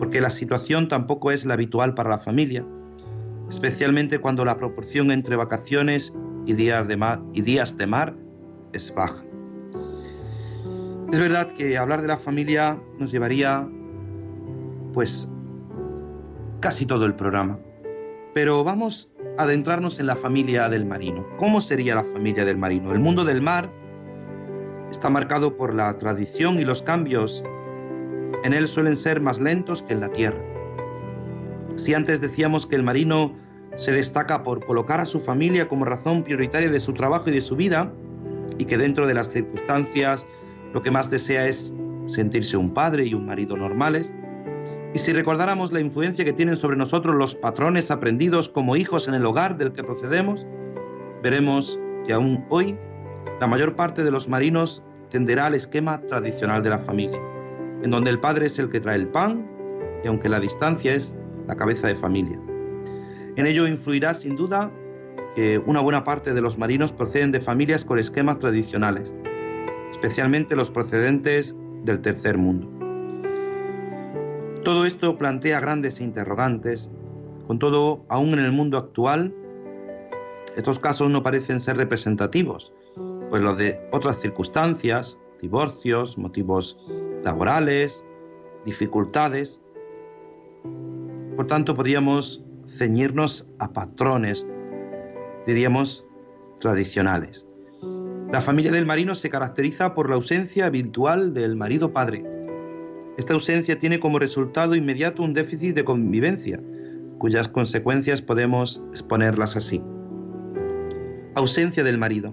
[0.00, 2.64] Porque la situación tampoco es la habitual para la familia,
[3.48, 6.12] especialmente cuando la proporción entre vacaciones
[6.46, 8.14] y días de mar,
[8.72, 9.22] es baja.
[11.12, 13.68] Es verdad que hablar de la familia nos llevaría
[14.92, 15.28] pues
[16.60, 17.58] casi todo el programa.
[18.32, 21.26] Pero vamos a adentrarnos en la familia del marino.
[21.36, 22.92] ¿Cómo sería la familia del marino?
[22.92, 23.70] El mundo del mar
[24.90, 27.42] está marcado por la tradición y los cambios
[28.44, 30.38] en él suelen ser más lentos que en la tierra.
[31.76, 33.34] Si antes decíamos que el marino
[33.76, 37.40] se destaca por colocar a su familia como razón prioritaria de su trabajo y de
[37.40, 37.92] su vida,
[38.58, 40.26] y que dentro de las circunstancias
[40.74, 41.74] lo que más desea es
[42.06, 44.12] sentirse un padre y un marido normales,
[44.92, 49.14] y si recordáramos la influencia que tienen sobre nosotros los patrones aprendidos como hijos en
[49.14, 50.44] el hogar del que procedemos,
[51.22, 52.76] veremos que aún hoy
[53.40, 57.20] la mayor parte de los marinos tenderá al esquema tradicional de la familia,
[57.82, 59.46] en donde el padre es el que trae el pan
[60.04, 61.14] y aunque la distancia es
[61.46, 62.38] la cabeza de familia.
[63.36, 64.70] En ello influirá sin duda
[65.34, 69.14] que una buena parte de los marinos proceden de familias con esquemas tradicionales,
[69.90, 72.68] especialmente los procedentes del tercer mundo.
[74.64, 76.90] Todo esto plantea grandes interrogantes.
[77.46, 79.34] Con todo, aún en el mundo actual,
[80.56, 82.72] estos casos no parecen ser representativos,
[83.30, 86.76] pues los de otras circunstancias, divorcios, motivos
[87.22, 88.04] laborales,
[88.64, 89.60] dificultades.
[91.36, 94.46] Por tanto, podríamos ceñirnos a patrones,
[95.46, 96.04] diríamos,
[96.60, 97.46] tradicionales.
[98.30, 102.24] La familia del marino se caracteriza por la ausencia habitual del marido padre,
[103.20, 106.58] esta ausencia tiene como resultado inmediato un déficit de convivencia,
[107.18, 109.82] cuyas consecuencias podemos exponerlas así.
[111.34, 112.32] Ausencia del marido.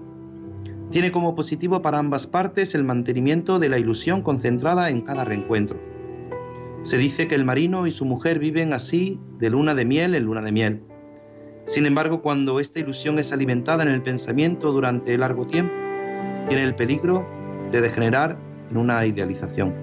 [0.90, 5.78] Tiene como positivo para ambas partes el mantenimiento de la ilusión concentrada en cada reencuentro.
[6.84, 10.24] Se dice que el marino y su mujer viven así de luna de miel en
[10.24, 10.82] luna de miel.
[11.66, 15.74] Sin embargo, cuando esta ilusión es alimentada en el pensamiento durante largo tiempo,
[16.48, 17.28] tiene el peligro
[17.74, 18.38] de degenerar
[18.72, 19.74] en una idealización.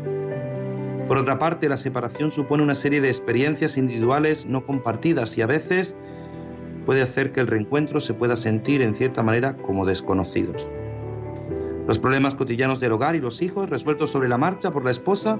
[1.06, 5.46] Por otra parte, la separación supone una serie de experiencias individuales no compartidas y a
[5.46, 5.94] veces
[6.86, 10.66] puede hacer que el reencuentro se pueda sentir en cierta manera como desconocidos.
[11.86, 15.38] Los problemas cotidianos del hogar y los hijos, resueltos sobre la marcha por la esposa,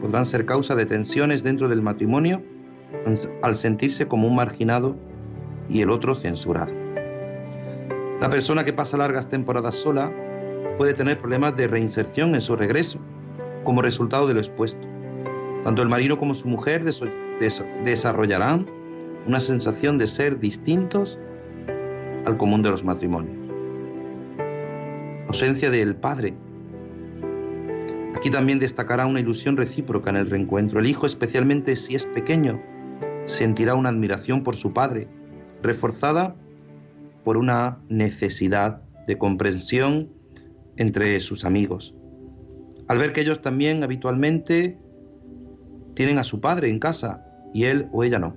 [0.00, 2.42] podrán ser causa de tensiones dentro del matrimonio
[3.42, 4.96] al sentirse como un marginado
[5.68, 6.72] y el otro censurado.
[8.20, 10.12] La persona que pasa largas temporadas sola
[10.76, 12.98] puede tener problemas de reinserción en su regreso
[13.62, 14.86] como resultado de lo expuesto.
[15.64, 16.84] Tanto el marino como su mujer
[17.84, 18.66] desarrollarán
[19.26, 21.18] una sensación de ser distintos
[22.24, 23.35] al común de los matrimonios.
[25.28, 26.34] Ausencia del padre.
[28.14, 30.80] Aquí también destacará una ilusión recíproca en el reencuentro.
[30.80, 32.62] El hijo, especialmente si es pequeño,
[33.26, 35.08] sentirá una admiración por su padre,
[35.62, 36.36] reforzada
[37.24, 40.10] por una necesidad de comprensión
[40.76, 41.94] entre sus amigos.
[42.88, 44.78] al ver que ellos también habitualmente
[45.94, 48.36] tienen a su padre en casa y él o ella no.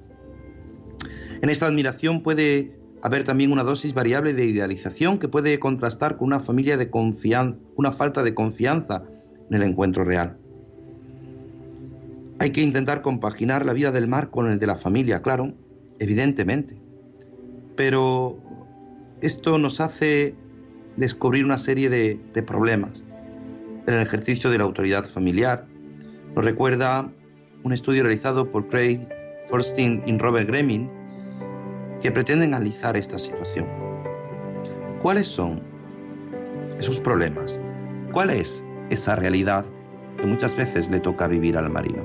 [1.41, 6.27] En esta admiración puede haber también una dosis variable de idealización que puede contrastar con
[6.27, 9.03] una familia de confianza, una falta de confianza
[9.49, 10.37] en el encuentro real.
[12.39, 15.53] Hay que intentar compaginar la vida del mar con el de la familia, claro,
[15.99, 16.77] evidentemente.
[17.75, 18.37] Pero
[19.21, 20.35] esto nos hace
[20.95, 23.03] descubrir una serie de, problemas
[23.87, 25.65] en el ejercicio de la autoridad familiar.
[26.35, 27.09] Nos recuerda
[27.63, 28.99] un estudio realizado por Craig
[29.49, 30.89] Forstin y Robert Gremmin
[32.01, 33.67] que pretende analizar esta situación.
[35.01, 35.61] ¿Cuáles son
[36.79, 37.59] esos problemas?
[38.11, 39.65] ¿Cuál es esa realidad
[40.17, 42.03] que muchas veces le toca vivir al marino?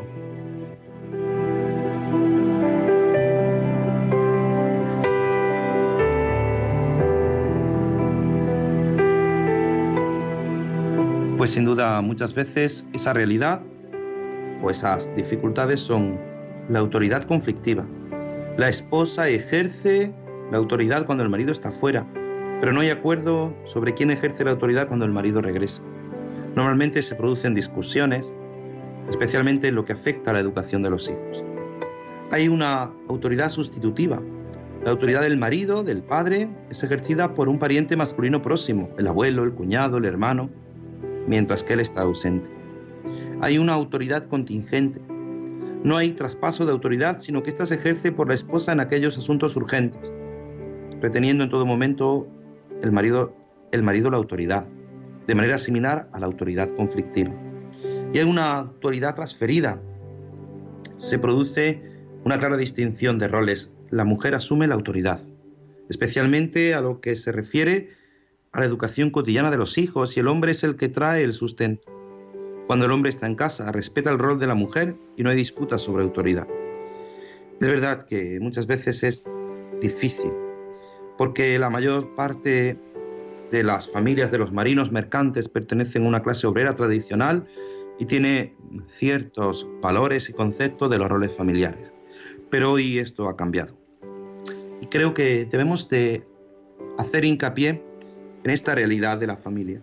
[11.36, 13.60] Pues sin duda muchas veces esa realidad
[14.62, 16.18] o esas dificultades son
[16.70, 17.84] la autoridad conflictiva.
[18.56, 20.12] La esposa ejerce
[20.52, 22.06] la autoridad cuando el marido está fuera,
[22.60, 25.82] pero no hay acuerdo sobre quién ejerce la autoridad cuando el marido regresa.
[26.54, 28.32] Normalmente se producen discusiones,
[29.10, 31.42] especialmente en lo que afecta a la educación de los hijos.
[32.30, 34.22] Hay una autoridad sustitutiva.
[34.84, 39.42] La autoridad del marido, del padre, es ejercida por un pariente masculino próximo, el abuelo,
[39.42, 40.48] el cuñado, el hermano,
[41.26, 42.48] mientras que él está ausente.
[43.40, 45.00] Hay una autoridad contingente.
[45.84, 49.18] No hay traspaso de autoridad, sino que ésta se ejerce por la esposa en aquellos
[49.18, 50.14] asuntos urgentes,
[51.02, 52.26] reteniendo en todo momento
[52.80, 53.34] el marido,
[53.70, 54.66] la autoridad,
[55.26, 57.34] de manera similar a la autoridad conflictiva.
[58.14, 59.78] Y hay una autoridad transferida.
[60.96, 61.82] Se produce
[62.24, 63.70] una clara distinción de roles.
[63.90, 65.20] La mujer asume la autoridad,
[65.90, 67.90] especialmente a lo que se refiere
[68.52, 71.34] a la educación cotidiana de los hijos y el hombre es el que trae el
[71.34, 72.03] sustento.
[72.66, 75.36] Cuando el hombre está en casa, respeta el rol de la mujer y no hay
[75.36, 76.48] disputas sobre autoridad.
[77.60, 79.24] Es verdad que muchas veces es
[79.80, 80.32] difícil,
[81.18, 82.78] porque la mayor parte
[83.50, 87.46] de las familias de los marinos mercantes pertenecen a una clase obrera tradicional
[87.98, 88.54] y tiene
[88.88, 91.92] ciertos valores y conceptos de los roles familiares.
[92.50, 93.78] Pero hoy esto ha cambiado.
[94.80, 96.24] Y creo que debemos de
[96.98, 97.82] hacer hincapié
[98.42, 99.82] en esta realidad de la familia,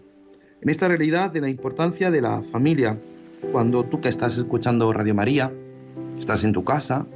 [0.61, 2.99] en esta realidad de la importancia de la familia.
[3.51, 5.51] Cuando tú que estás escuchando Radio María,
[6.19, 7.07] estás en tu casa,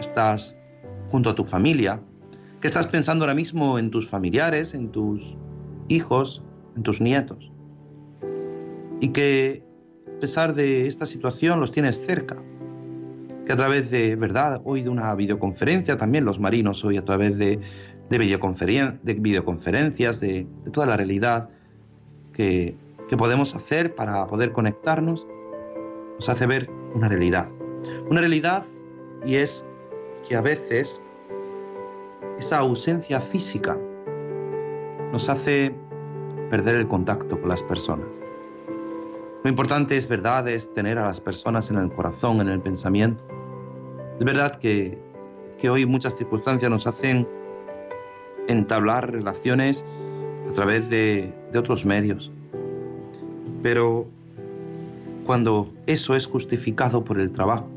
[0.00, 0.56] estás
[1.10, 2.00] junto a tu familia,
[2.60, 5.36] que estás pensando ahora mismo en tus familiares, en tus
[5.88, 6.42] hijos,
[6.76, 7.52] en tus nietos,
[9.00, 9.62] y que
[10.16, 12.36] a pesar de esta situación los tienes cerca,
[13.44, 17.38] que a través de, verdad, hoy de una videoconferencia, también los marinos hoy a través
[17.38, 17.60] de
[18.08, 21.50] de, videoconferencias, de, toda la realidad
[22.38, 22.76] que,
[23.16, 25.26] podemos hacer para poder conectarnos,
[26.14, 27.48] nos hace ver una realidad.
[28.08, 28.64] Una realidad
[29.26, 29.66] y es
[30.26, 31.02] que a veces
[32.38, 33.76] esa ausencia física
[35.10, 35.74] nos hace
[36.48, 38.06] perder el contacto con las personas.
[39.42, 43.24] Lo importante es verdad, es tener a las personas en el corazón, en el pensamiento.
[44.20, 44.98] Es verdad que,
[45.58, 47.26] que hoy muchas circunstancias nos hacen
[48.46, 49.84] entablar relaciones
[50.48, 52.30] a través de, otros medios.
[53.62, 54.06] Pero
[55.24, 57.68] cuando eso es justificado por el trabajo,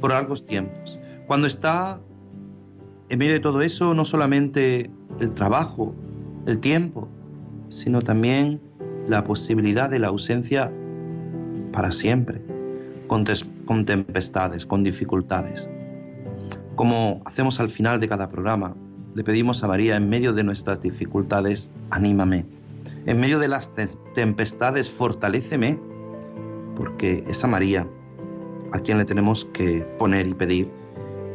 [0.00, 2.00] por largos tiempos, cuando está
[3.08, 4.90] en medio de todo eso no solamente
[5.20, 5.94] el trabajo,
[6.46, 7.08] el tiempo,
[7.68, 8.60] sino también
[9.08, 10.72] la posibilidad de la ausencia
[11.72, 12.42] para siempre,
[13.06, 13.24] con,
[13.64, 15.68] con tempestades, con dificultades.
[16.74, 18.74] Como hacemos al final de cada programa,
[19.14, 22.44] le pedimos a María en medio de nuestras dificultades, anímame.
[23.08, 23.72] En medio de las
[24.12, 25.78] tempestades, fortaléceme,
[26.76, 27.88] porque es a María
[28.72, 30.70] a quien le tenemos que poner y pedir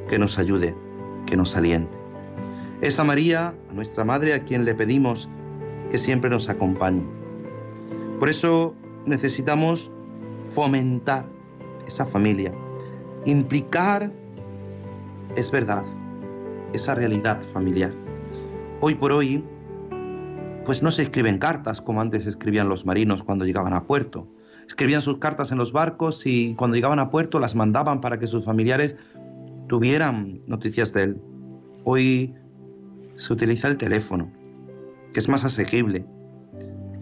[0.08, 0.76] que nos ayude,
[1.26, 1.98] que nos aliente.
[2.82, 5.28] Es a María, a nuestra Madre, a quien le pedimos
[5.90, 7.02] que siempre nos acompañe.
[8.20, 8.76] Por eso
[9.08, 9.90] necesitamos
[10.52, 11.26] fomentar
[11.88, 12.54] esa familia,
[13.26, 14.12] implicar,
[15.36, 15.84] es verdad,
[16.74, 17.92] esa realidad familiar.
[18.80, 19.44] Hoy por hoy,
[20.66, 24.28] pues no se escriben cartas como antes escribían los marinos cuando llegaban a puerto.
[24.66, 28.28] Escribían sus cartas en los barcos y cuando llegaban a puerto las mandaban para que
[28.28, 28.96] sus familiares
[29.68, 31.22] tuvieran noticias de él.
[31.84, 32.34] Hoy
[33.18, 34.32] se utiliza el teléfono,
[35.12, 36.06] que es más asequible.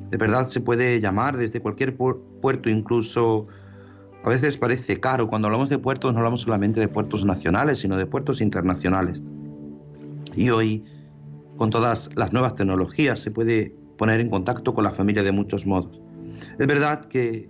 [0.10, 3.48] De verdad se puede llamar desde cualquier puerto, incluso
[4.24, 5.28] a veces parece caro.
[5.28, 9.22] Cuando hablamos de puertos no hablamos solamente de puertos nacionales, sino de puertos internacionales.
[10.36, 10.84] Y hoy,
[11.62, 15.68] con todas las nuevas tecnologías, se puede poner en contacto con la familia de muchos
[15.68, 16.02] modos.
[16.58, 17.50] Es verdad que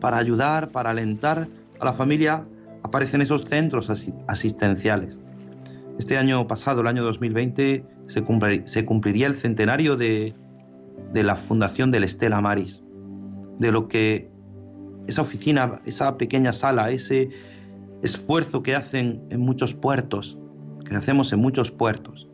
[0.00, 1.46] para ayudar, para alentar
[1.78, 2.48] a la familia,
[2.82, 3.92] aparecen esos centros
[4.26, 5.20] asistenciales.
[6.00, 8.24] Este año pasado, el año 2020, se,
[8.84, 10.34] cumpliría el centenario de,
[11.12, 12.82] de la fundación del Estela Maris,
[13.60, 14.32] de lo que
[15.06, 17.28] esa oficina, esa pequeña sala, ese
[18.02, 20.36] esfuerzo que hacen en muchos puertos,
[20.88, 22.28] que hacemos en muchos puertos,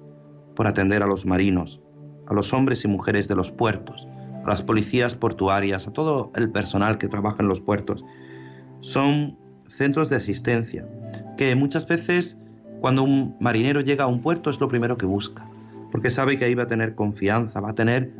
[0.60, 1.80] por atender a los marinos,
[2.26, 4.06] a los hombres y mujeres de los puertos,
[4.44, 8.04] a las policías portuarias, a todo el personal que trabaja en los puertos.
[8.80, 9.38] Son
[9.68, 10.86] centros de asistencia
[11.38, 12.36] que muchas veces
[12.82, 15.48] cuando un marinero llega a un puerto es lo primero que busca,
[15.92, 18.12] porque sabe que ahí va a tener confianza, va a tener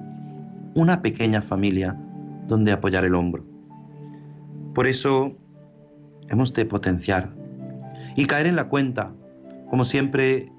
[0.75, 1.95] una pequeña familia
[2.49, 3.45] donde apoyar el hombro.
[4.75, 5.37] Por eso
[6.31, 7.35] hemos de potenciar
[8.17, 9.13] y caer en la cuenta,
[9.69, 10.51] como siempre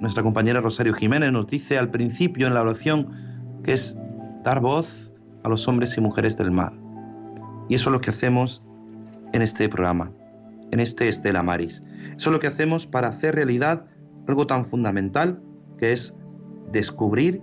[0.00, 3.08] nuestra compañera Rosario Jiménez nos dice al principio en la oración,
[3.64, 3.96] que es
[4.44, 5.10] dar voz
[5.42, 6.72] a los hombres y mujeres del mar.
[7.68, 8.62] Y eso es lo que hacemos
[9.32, 10.12] en este programa,
[10.70, 11.82] en este Estela Maris.
[12.16, 13.86] Eso es lo que hacemos para hacer realidad
[14.26, 15.40] algo tan fundamental
[15.78, 16.16] que es
[16.70, 17.42] descubrir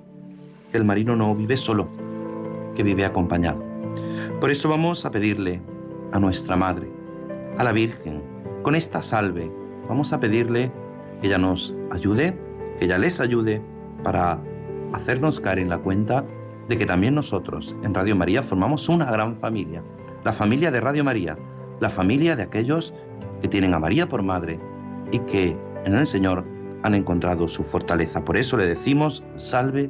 [0.72, 1.90] que el marino no vive solo,
[2.76, 3.64] que vive acompañado.
[4.40, 5.62] Por eso vamos a pedirle
[6.12, 6.90] a nuestra Madre,
[7.58, 8.22] a la Virgen,
[8.64, 9.52] con esta salve,
[9.88, 10.72] vamos a pedirle
[11.22, 12.38] que ella nos ayude,
[12.78, 13.62] que ella les ayude
[14.04, 14.40] para
[14.94, 16.26] hacernos caer en la cuenta
[16.68, 19.84] de que también nosotros en Radio María formamos una gran familia,
[20.24, 21.38] la familia de Radio María,
[21.80, 22.94] la familia de aquellos
[23.42, 24.60] que tienen a María por madre
[25.12, 26.46] y que en el Señor
[26.84, 28.24] han encontrado su fortaleza.
[28.24, 29.90] Por eso le decimos, salve,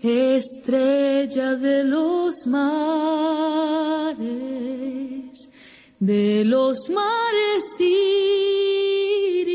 [0.00, 4.24] estrella de los mares,
[6.04, 7.80] de los mares
[9.40, 9.46] iris,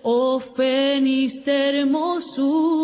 [0.04, 2.81] oh fénix de hermosura.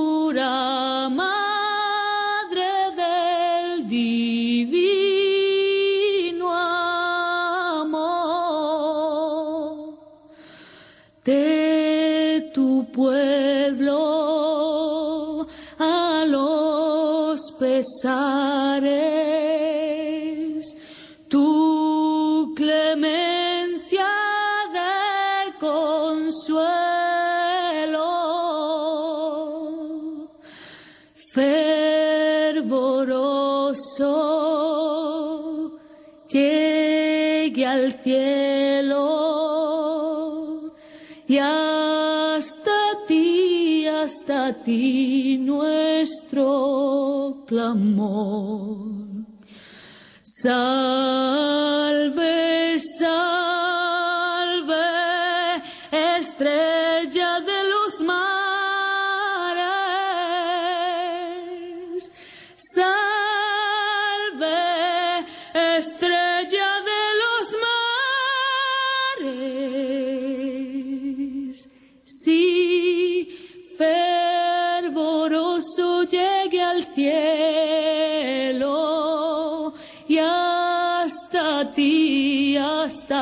[21.29, 24.05] Tu clemencia
[24.73, 26.57] de consuelo,
[31.33, 34.11] fervoroso,
[36.29, 39.07] llegue al cielo
[41.27, 42.71] y hasta
[43.07, 48.96] ti, hasta ti nuestro clamor.
[50.47, 51.86] Salve,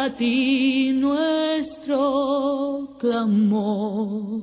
[0.10, 4.42] ti nuestro clamor.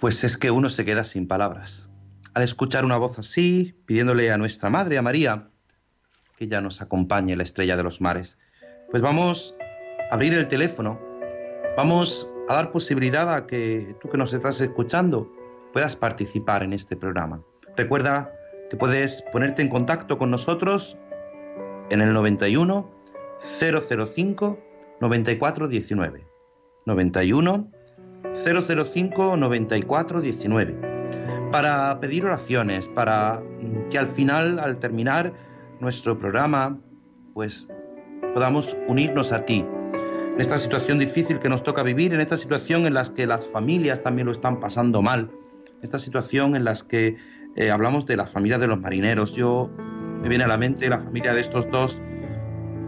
[0.00, 1.90] Pues es que uno se queda sin palabras.
[2.34, 5.48] Al escuchar una voz así, pidiéndole a nuestra Madre, a María,
[6.36, 8.38] que ella nos acompañe, la estrella de los mares.
[8.90, 9.56] Pues vamos
[10.10, 11.00] a abrir el teléfono,
[11.76, 15.32] vamos a dar posibilidad a que tú que nos estás escuchando
[15.72, 17.42] puedas participar en este programa.
[17.76, 18.32] Recuerda
[18.70, 20.96] que puedes ponerte en contacto con nosotros
[21.90, 22.88] en el 91
[23.40, 24.58] 005
[25.00, 26.26] 9419.
[26.86, 27.72] 91
[28.44, 30.74] 005 94 19.
[31.50, 33.42] para pedir oraciones, para
[33.90, 35.32] que al final, al terminar
[35.80, 36.78] nuestro programa,
[37.34, 37.68] pues
[38.34, 39.64] podamos unirnos a ti.
[40.34, 43.46] En esta situación difícil que nos toca vivir, en esta situación en la que las
[43.46, 45.30] familias también lo están pasando mal,
[45.78, 47.16] en esta situación en la que
[47.56, 49.34] eh, hablamos de las familias de los marineros.
[49.34, 49.70] Yo
[50.22, 52.00] me viene a la mente la familia de estos dos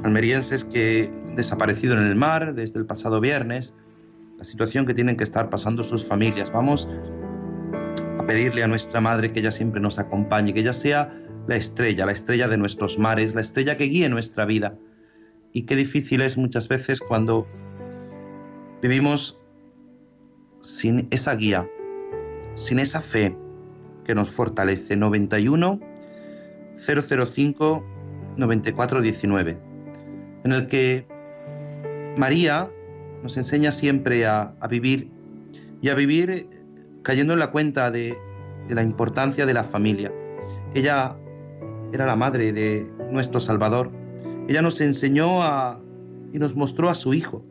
[0.04, 3.74] almerienses que desaparecido en el mar desde el pasado viernes,
[4.40, 6.50] la situación que tienen que estar pasando sus familias.
[6.50, 6.88] Vamos
[8.18, 11.14] a pedirle a nuestra Madre que ella siempre nos acompañe, que ella sea
[11.46, 14.78] la estrella, la estrella de nuestros mares, la estrella que guíe nuestra vida.
[15.52, 17.46] Y qué difícil es muchas veces cuando
[18.80, 19.38] vivimos
[20.62, 21.68] sin esa guía,
[22.54, 23.36] sin esa fe
[24.04, 24.96] que nos fortalece.
[24.96, 25.80] 91
[26.78, 27.84] 005
[28.38, 29.58] 94 19,
[30.44, 31.06] en el que
[32.16, 32.70] María
[33.22, 35.08] nos enseña siempre a, vivir
[35.82, 36.48] y a vivir
[37.02, 38.16] cayendo en la cuenta de,
[38.68, 40.12] de la importancia de la familia.
[40.74, 41.16] Ella
[41.92, 43.90] era la madre de nuestro Salvador.
[44.48, 45.80] Ella nos enseñó a,
[46.32, 47.44] y nos mostró a su hijo.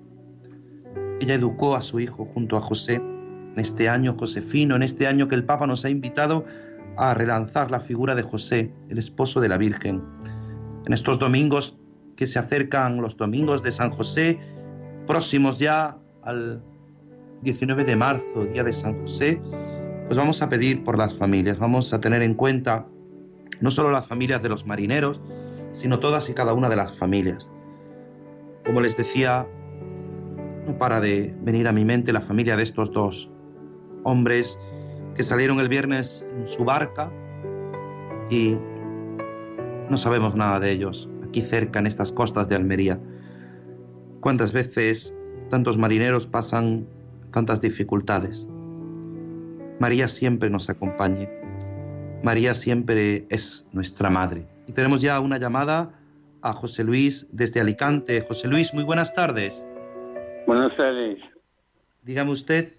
[1.19, 5.27] Ella educó a su hijo junto a José en este año josefino, en este año
[5.27, 6.45] que el Papa nos ha invitado
[6.97, 10.01] a relanzar la figura de José, el esposo de la Virgen.
[10.85, 11.77] En estos domingos
[12.15, 14.39] que se acercan, los domingos de San José,
[15.09, 16.61] próximos ya al
[17.41, 19.41] 19 de marzo, día de San José,
[20.05, 22.85] pues vamos a pedir por las familias, vamos a tener en cuenta
[23.59, 25.19] no solo las familias de los marineros,
[25.71, 27.51] sino todas y cada una de las familias.
[28.63, 29.47] Como les decía,
[30.67, 33.31] no para de venir a mi mente la familia de estos dos
[34.03, 34.59] hombres
[35.15, 37.11] que salieron el viernes en su barca
[38.29, 38.59] y
[39.89, 42.99] no sabemos nada de ellos, aquí cerca en estas costas de Almería.
[44.21, 45.15] ¿Cuántas veces
[45.49, 46.85] tantos marineros pasan
[47.31, 48.47] tantas dificultades?
[49.79, 51.29] María siempre nos acompañe.
[52.21, 54.45] María siempre es nuestra madre.
[54.67, 55.93] Y tenemos ya una llamada
[56.41, 58.21] a José Luis desde Alicante.
[58.21, 59.65] José Luis, muy buenas tardes.
[60.45, 61.19] Buenas tardes.
[62.03, 62.73] Dígame usted.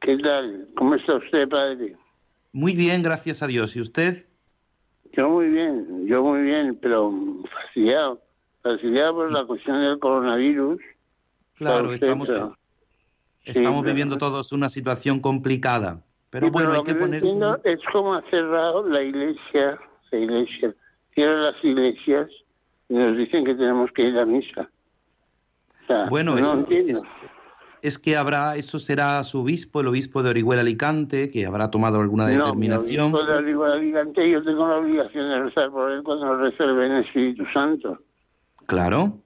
[0.00, 0.68] ¿Qué tal?
[0.76, 1.96] ¿Cómo está usted, padre?
[2.52, 3.74] Muy bien, gracias a Dios.
[3.74, 4.26] ¿Y usted?
[5.12, 7.12] Yo muy bien, yo muy bien, pero
[7.52, 8.20] fastidiado.
[8.62, 10.80] Por la cuestión del coronavirus.
[11.56, 12.56] Claro, estamos, pero-
[13.44, 16.00] estamos pero- viviendo todos una situación complicada.
[16.30, 17.24] Pero Sí, bueno, hay lo que no poner...
[17.64, 19.78] es cómo ha cerrado la iglesia,
[20.12, 20.74] la iglesia,
[21.14, 22.30] cierra las iglesias
[22.88, 24.70] y nos dicen que tenemos que ir a misa.
[25.82, 27.02] O sea, Bueno, no es, es-
[27.82, 32.00] es que habrá, eso será su obispo, el obispo de Orihuela Alicante, que habrá tomado
[32.00, 32.36] alguna No, mi
[32.68, 33.12] determinación.
[33.14, 37.04] obispo de de Alicante, yo tengo la obligación de rezar por él cuando reza el
[37.04, 37.98] Espíritu Santo.
[38.70, 39.18] Claro.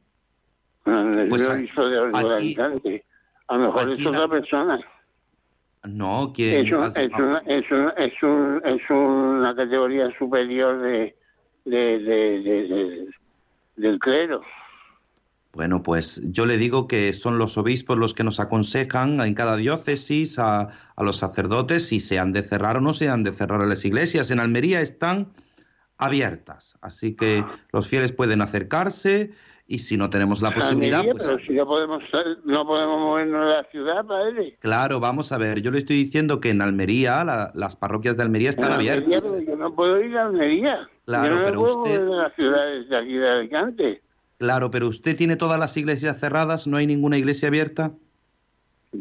[0.87, 3.03] El Pues de aquí-.
[3.49, 4.81] A lo mejor es otra persona.
[5.87, 11.15] No, que Es, un- es, una, es, un- es, un- es una categoría superior de,
[11.67, 13.07] de, de- de- de-
[13.77, 14.41] del clero.
[15.53, 19.57] Bueno, pues yo le digo que son los obispos los que nos aconsejan en cada
[19.57, 23.33] diócesis a, a los sacerdotes si se han de cerrar o no se han de
[23.33, 24.31] cerrar las iglesias.
[24.31, 25.29] En Almería están
[26.05, 29.31] abiertas, así que los fieles pueden acercarse
[29.67, 32.99] y si no tenemos la posibilidad, Almería, pues pero si no podemos, sal- no podemos
[33.01, 34.57] movernos de la ciudad, padre.
[34.61, 35.63] claro, vamos a ver.
[35.63, 39.31] Yo le estoy diciendo que en Almería la- las parroquias de Almería están Almería, abiertas.
[39.33, 40.89] pero yo no puedo ir a Almería.
[41.07, 44.03] Claro, yo no me pero puedo usted- mover de las ciudades de aquí de Alicante.
[44.39, 47.93] Claro, pero usted tiene todas las iglesias cerradas, no hay ninguna iglesia abierta.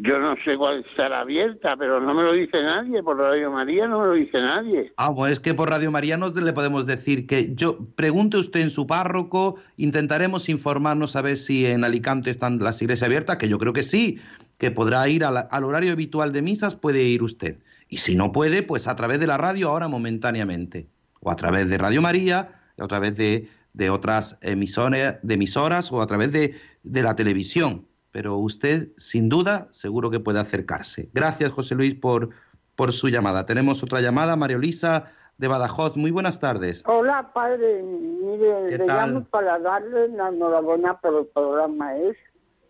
[0.02, 3.00] Yo no sé cuál estará abierta, pero no me lo dice nadie.
[3.02, 4.92] Por Radio María no me lo dice nadie.
[4.96, 8.60] Ah, bueno, es que por Radio María no le podemos decir que yo pregunte usted
[8.60, 13.48] en su párroco, intentaremos informarnos a ver si en Alicante están las iglesias abiertas, que
[13.48, 14.18] yo creo que sí,
[14.58, 17.58] que podrá ir al horario habitual de misas, puede ir usted.
[17.88, 20.88] Y si no puede, pues a través de la radio ahora momentáneamente,
[21.20, 25.92] o a través de Radio María, o a través de, de otras emisoras, de emisoras
[25.92, 27.86] o a través de la televisión.
[28.14, 31.08] Pero usted, sin duda, seguro que puede acercarse.
[31.12, 32.28] Gracias, José Luis, por,
[32.76, 33.44] por su llamada.
[33.44, 35.96] Tenemos otra llamada, María Elisa de Badajoz.
[35.96, 36.84] Muy buenas tardes.
[36.86, 37.82] Hola, padre.
[37.82, 39.14] Mire, ¿Qué le tal?
[39.14, 41.96] llamo para darle la enhorabuena por el programa.
[41.96, 42.16] Es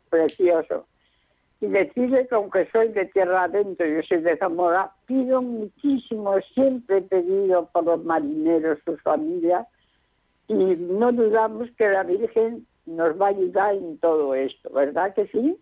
[0.09, 0.87] precioso.
[1.61, 6.97] Y decirle que aunque soy de tierra adentro, yo soy de Zamora, pido muchísimo, siempre
[6.97, 9.67] he pedido por los marineros, sus familias,
[10.49, 15.27] y no dudamos que la Virgen nos va a ayudar en todo esto, ¿verdad que
[15.29, 15.57] sí?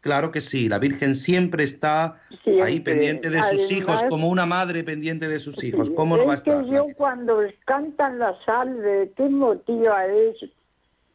[0.00, 2.80] Claro que sí, la Virgen siempre está ahí Siempre.
[2.94, 5.88] pendiente de sus hijos, como una madre pendiente de sus hijos.
[5.88, 6.64] Sí, ¿Cómo no va a es que estar?
[6.66, 10.36] yo cuando cantan la salve, qué motiva es,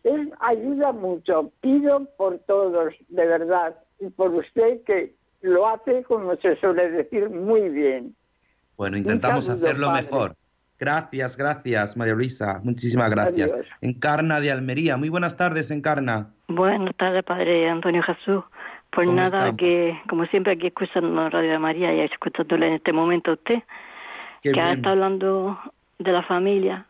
[0.04, 1.52] es ayuda mucho.
[1.62, 7.30] Pido por todos, de verdad, y por usted que lo hace, como se suele decir,
[7.30, 8.14] muy bien.
[8.76, 10.02] Bueno, intentamos saludo, hacerlo padre.
[10.04, 10.36] mejor.
[10.84, 12.60] Gracias, gracias, María Luisa.
[12.64, 13.54] Muchísimas gracias.
[13.54, 13.66] Adiós.
[13.80, 14.98] Encarna de Almería.
[14.98, 16.28] Muy buenas tardes, Encarna.
[16.50, 18.44] Buenas tardes, Padre Antonio Jesús.
[18.92, 22.92] Pues ¿Cómo nada, que como siempre aquí escuchando Radio de María y escuchándole en este
[22.92, 23.64] momento a usted,
[24.42, 25.58] Qué que está hablando
[26.00, 26.86] de la familia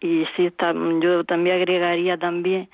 [0.00, 2.68] y sí, está, yo también agregaría también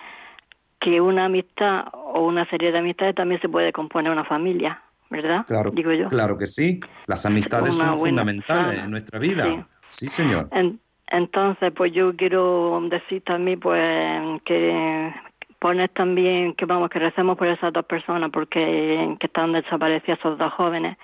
[0.81, 5.45] que una amistad o una serie de amistades también se puede componer una familia, ¿verdad?
[5.47, 6.09] Claro, Digo yo.
[6.09, 6.81] claro que sí.
[7.07, 8.85] Las amistades Una son fundamentales sana.
[8.85, 9.45] en nuestra vida.
[9.45, 9.65] Sí.
[9.93, 10.49] Sí, señor.
[10.53, 15.15] En- entonces, pues yo quiero decir también, pues, que
[15.59, 20.39] poner también que vamos, que recemos por esas dos personas, porque que están desaparecidas esos
[20.39, 20.97] dos jóvenes,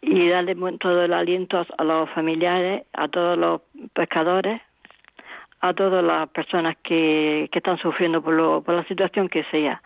[0.00, 3.60] y darle todo el aliento a los familiares, a todos los
[3.92, 4.60] pescadores,
[5.60, 9.82] a todas las personas que, que están sufriendo por, lo, por la situación que sea.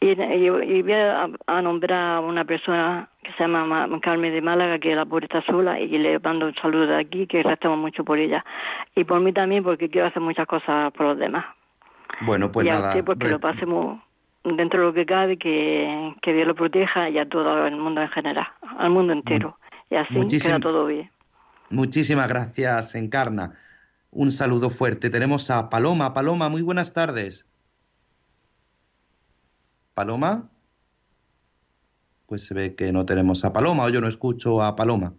[0.00, 4.32] Y, y- y voy a, a nombrar a una persona que se llama Ma- Carmen
[4.34, 7.42] de Málaga, que la pobre está sola, y le mando un saludo de aquí, que
[7.42, 8.44] rezamos mucho por ella.
[8.94, 11.46] Y por mí también, porque quiero hacer muchas cosas por los demás.
[12.20, 12.88] Bueno, pues y a nada.
[12.90, 14.00] usted, pues que lo pasemos
[14.44, 18.02] dentro de lo que cabe, que, que Dios lo proteja y a todo el mundo
[18.02, 19.56] en general, al mundo entero.
[19.90, 21.10] Y así muchísim- queda todo bien.
[21.70, 23.52] Muchísimas gracias, Encarna.
[24.10, 25.08] Un saludo fuerte.
[25.10, 26.12] Tenemos a Paloma.
[26.12, 27.46] Paloma, muy buenas tardes.
[29.94, 30.50] Paloma.
[32.26, 35.14] Pues se ve que no tenemos a Paloma o yo no escucho a Paloma.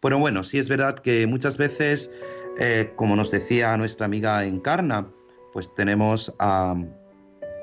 [0.00, 2.10] Pero bueno, sí es verdad que muchas veces,
[2.58, 5.08] eh, como nos decía nuestra amiga Encarna,
[5.52, 6.74] pues tenemos a,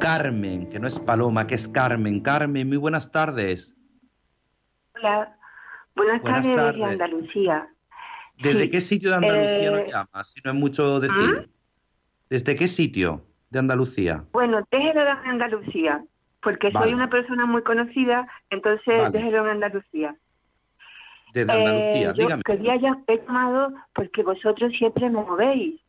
[0.00, 2.20] Carmen, que no es Paloma, que es Carmen.
[2.20, 3.76] Carmen, muy buenas tardes.
[4.94, 5.36] Hola,
[5.96, 6.78] buenas, Buenas tardes, tardes.
[6.78, 7.68] de Andalucía.
[8.38, 8.70] ¿Desde Sí.
[8.70, 10.32] qué sitio de Andalucía Eh, nos llamas?
[10.32, 11.48] Si no es mucho decir.
[12.30, 14.24] ¿Desde qué sitio de Andalucía?
[14.32, 16.04] Bueno, déjelo en Andalucía,
[16.42, 16.86] porque Vale.
[16.86, 19.10] soy una persona muy conocida, entonces Vale.
[19.18, 20.16] déjelo en Andalucía.
[21.32, 22.42] Desde Eh, Andalucía, yo dígame.
[22.44, 25.80] quería ya he llamado porque vosotros siempre me movéis.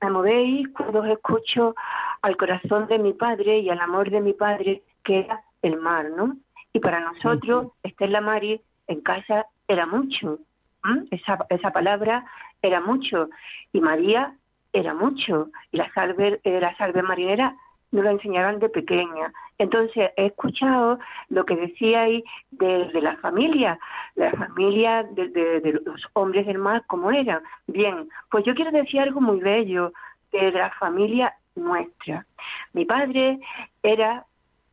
[0.00, 1.74] Me movéis cuando os escucho
[2.22, 6.10] al corazón de mi padre y al amor de mi padre, que era el mar,
[6.10, 6.36] ¿no?
[6.72, 10.38] Y para nosotros, Estela Mari, en casa era mucho.
[10.84, 11.06] ¿m?
[11.10, 12.24] Esa, esa palabra
[12.62, 13.30] era mucho.
[13.72, 14.34] Y María
[14.72, 15.48] era mucho.
[15.72, 17.56] Y la salve, eh, la salve marinera
[17.92, 19.32] nos lo enseñaron de pequeña.
[19.58, 23.78] Entonces, he escuchado lo que decíais de, de la familia,
[24.16, 27.42] la familia de, de- de los hombres del mar, como eran.
[27.66, 29.92] Bien, pues yo quiero decir algo muy bello
[30.32, 32.26] de la familia nuestra.
[32.74, 33.38] Mi padre
[33.82, 34.24] era,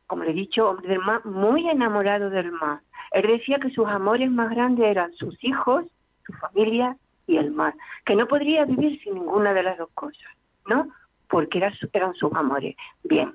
[0.06, 2.80] como le he dicho, hombre del mar, muy enamorado del mar.
[3.12, 5.84] Él decía que sus amores más grandes eran sus hijos,
[6.26, 6.96] su familia
[7.26, 7.72] y el mar,
[8.04, 10.30] que no podría vivir sin ninguna de las dos cosas,
[10.66, 10.88] ¿no?
[11.34, 12.76] Porque era su- eran sus amores.
[13.02, 13.34] Bien,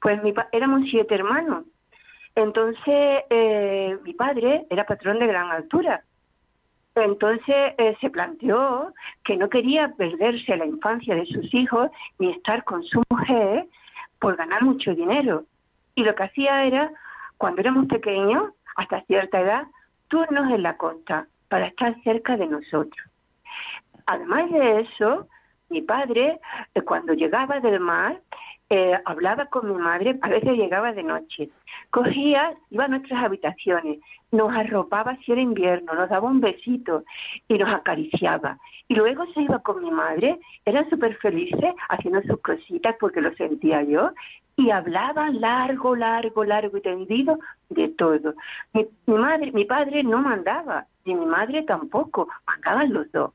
[0.00, 1.64] pues mi éramos siete hermanos.
[2.34, 6.02] Entonces, eh, mi padre era patrón de gran altura.
[6.94, 12.64] Entonces eh, se planteó que no quería perderse la infancia de sus hijos ni estar
[12.64, 13.66] con su mujer
[14.20, 15.44] por ganar mucho dinero.
[15.96, 16.90] Y lo que hacía era,
[17.36, 19.64] cuando éramos pequeños, hasta cierta edad,
[20.08, 23.06] turnos en la costa para estar cerca de nosotros.
[24.06, 25.28] Además de eso,
[25.68, 26.40] mi padre,
[26.74, 28.20] eh, cuando llegaba del mar,
[28.70, 31.50] eh, hablaba con mi madre, a veces llegaba de noche.
[31.90, 33.98] Cogía, iba a nuestras habitaciones,
[34.32, 37.04] nos arropaba si era invierno, nos daba un besito
[37.46, 38.58] y nos acariciaba.
[38.88, 43.32] Y luego se iba con mi madre, eran súper felices haciendo sus cositas porque lo
[43.34, 44.10] sentía yo,
[44.56, 47.38] y hablaban largo, largo, largo y tendido
[47.70, 48.34] de todo.
[48.72, 53.32] Mi, mi madre, mi padre no mandaba, ni mi madre tampoco, mandaban los dos.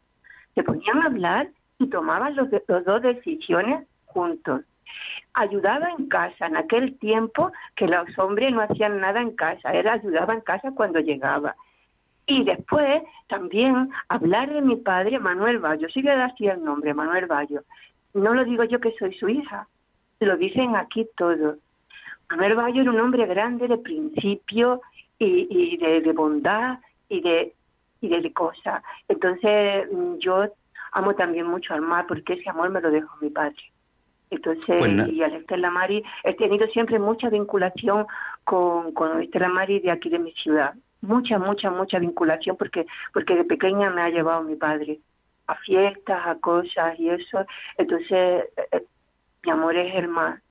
[0.56, 1.50] Se ponían a hablar
[1.80, 4.62] y tomaban los, los dos decisiones juntos.
[5.34, 9.88] Ayudaba en casa en aquel tiempo que los hombres no hacían nada en casa, él
[9.88, 11.56] ayudaba en casa cuando llegaba.
[12.28, 17.26] Y después también hablar de mi padre, Manuel Bayo, sí le así el nombre, Manuel
[17.26, 17.64] Bayo.
[18.14, 19.68] No lo digo yo que soy su hija,
[20.20, 21.58] lo dicen aquí todos.
[22.30, 24.82] Manuel Bayo era un hombre grande de principio
[25.18, 27.54] y, y de, de bondad y de
[28.02, 28.84] y de cosas.
[29.08, 30.46] Entonces mm, yo
[30.92, 33.58] amo también mucho al mar porque ese amor me lo dejó mi padre.
[34.32, 38.06] Entonces, Pues y al Estela Mari, he tenido siempre mucha vinculación
[38.44, 40.74] con, con Estela Mari de aquí de mi ciudad.
[41.02, 45.00] Mucha, mucha, mucha vinculación porque, porque de pequeña me ha llevado mi padre
[45.48, 47.46] a fiestas, a cosas y eso.
[47.78, 48.84] Entonces, eh, eh,
[49.44, 50.42] mi amor es el mar.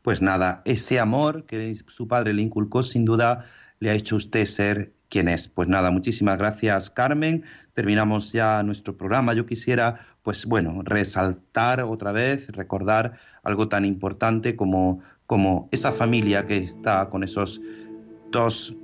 [0.00, 3.44] Pues nada, ese amor que su padre le inculcó sin duda
[3.80, 5.48] le ha hecho usted ser quien es.
[5.48, 7.44] Pues nada, muchísimas gracias Carmen.
[7.74, 9.34] Terminamos ya nuestro programa.
[9.34, 16.46] Yo quisiera, pues bueno, resaltar otra vez, recordar algo tan importante como, como esa familia
[16.46, 17.60] que está con esos
[18.30, 18.74] dos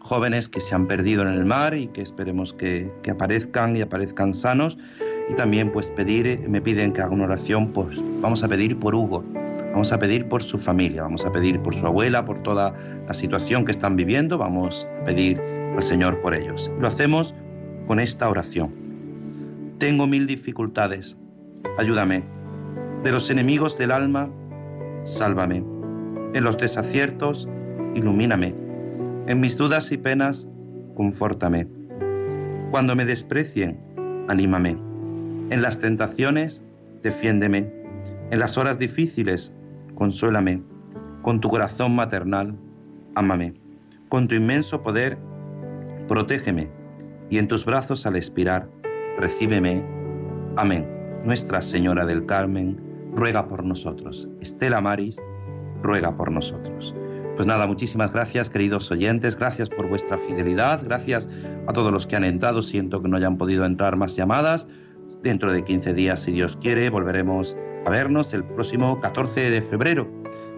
[0.00, 3.82] jóvenes que se han perdido en el mar y que esperemos que, que aparezcan y
[3.82, 4.78] aparezcan sanos.
[5.28, 8.96] Y también pues pedir, me piden que haga una oración, pues vamos a pedir por
[8.96, 9.24] Hugo,
[9.72, 12.74] vamos a pedir por su familia, vamos a pedir por su abuela, por toda
[13.06, 15.40] la situación que están viviendo, vamos a pedir
[15.74, 16.70] al Señor por ellos.
[16.80, 17.34] Lo hacemos
[17.86, 18.72] con esta oración.
[19.78, 21.16] Tengo mil dificultades,
[21.78, 22.22] ayúdame.
[23.02, 24.30] De los enemigos del alma,
[25.04, 25.64] sálvame.
[26.34, 27.48] En los desaciertos,
[27.94, 28.54] ilumíname.
[29.26, 30.46] En mis dudas y penas,
[30.94, 31.66] confórtame.
[32.70, 33.80] Cuando me desprecien,
[34.28, 34.76] anímame.
[35.50, 36.62] En las tentaciones,
[37.02, 37.72] defiéndeme.
[38.30, 39.52] En las horas difíciles,
[40.00, 40.62] consuélame.
[41.20, 42.56] Con tu corazón maternal,
[43.16, 43.52] ámame.
[44.08, 45.18] Con tu inmenso poder,
[46.08, 46.70] protégeme.
[47.28, 48.66] Y en tus brazos al expirar,
[49.18, 49.84] recíbeme.
[50.56, 50.88] Amén.
[51.26, 52.80] Nuestra Señora del Carmen,
[53.14, 54.26] ruega por nosotros.
[54.40, 55.18] Estela Maris,
[55.82, 56.94] ruega por nosotros.
[57.36, 61.28] Pues nada, muchísimas gracias, queridos oyentes, gracias por vuestra fidelidad, gracias
[61.66, 64.66] a todos los que han entrado, siento que no hayan podido entrar más llamadas.
[65.22, 67.56] Dentro de 15 días, si Dios quiere, volveremos
[67.86, 70.08] a vernos el próximo 14 de febrero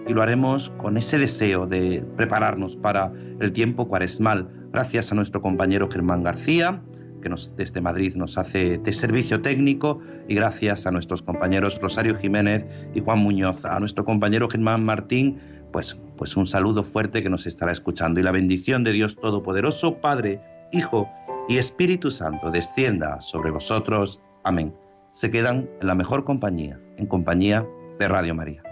[0.07, 4.49] y lo haremos con ese deseo de prepararnos para el tiempo cuaresmal.
[4.73, 6.83] Gracias a nuestro compañero Germán García,
[7.23, 12.17] que nos, desde Madrid nos hace de servicio técnico, y gracias a nuestros compañeros Rosario
[12.17, 15.39] Jiménez y Juan Muñoz, a nuestro compañero Germán Martín,
[15.73, 18.21] pues, pues un saludo fuerte que nos estará escuchando.
[18.21, 20.41] Y la bendición de Dios Todopoderoso, Padre,
[20.73, 21.09] Hijo
[21.49, 24.21] y Espíritu Santo, descienda sobre vosotros.
[24.45, 24.75] Amén.
[25.13, 27.67] Se quedan en la mejor compañía, en compañía
[27.99, 28.63] de Radio María.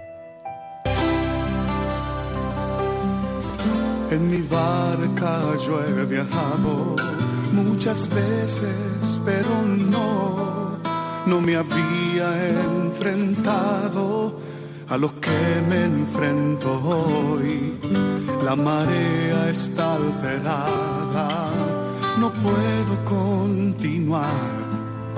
[4.11, 6.97] En mi barca yo he viajado
[7.53, 10.79] muchas veces, pero no,
[11.27, 14.41] no me había enfrentado
[14.89, 17.79] a lo que me enfrento hoy.
[18.45, 21.51] La marea está alterada,
[22.19, 24.60] no puedo continuar.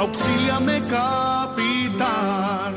[0.00, 2.72] auxíliame capitán.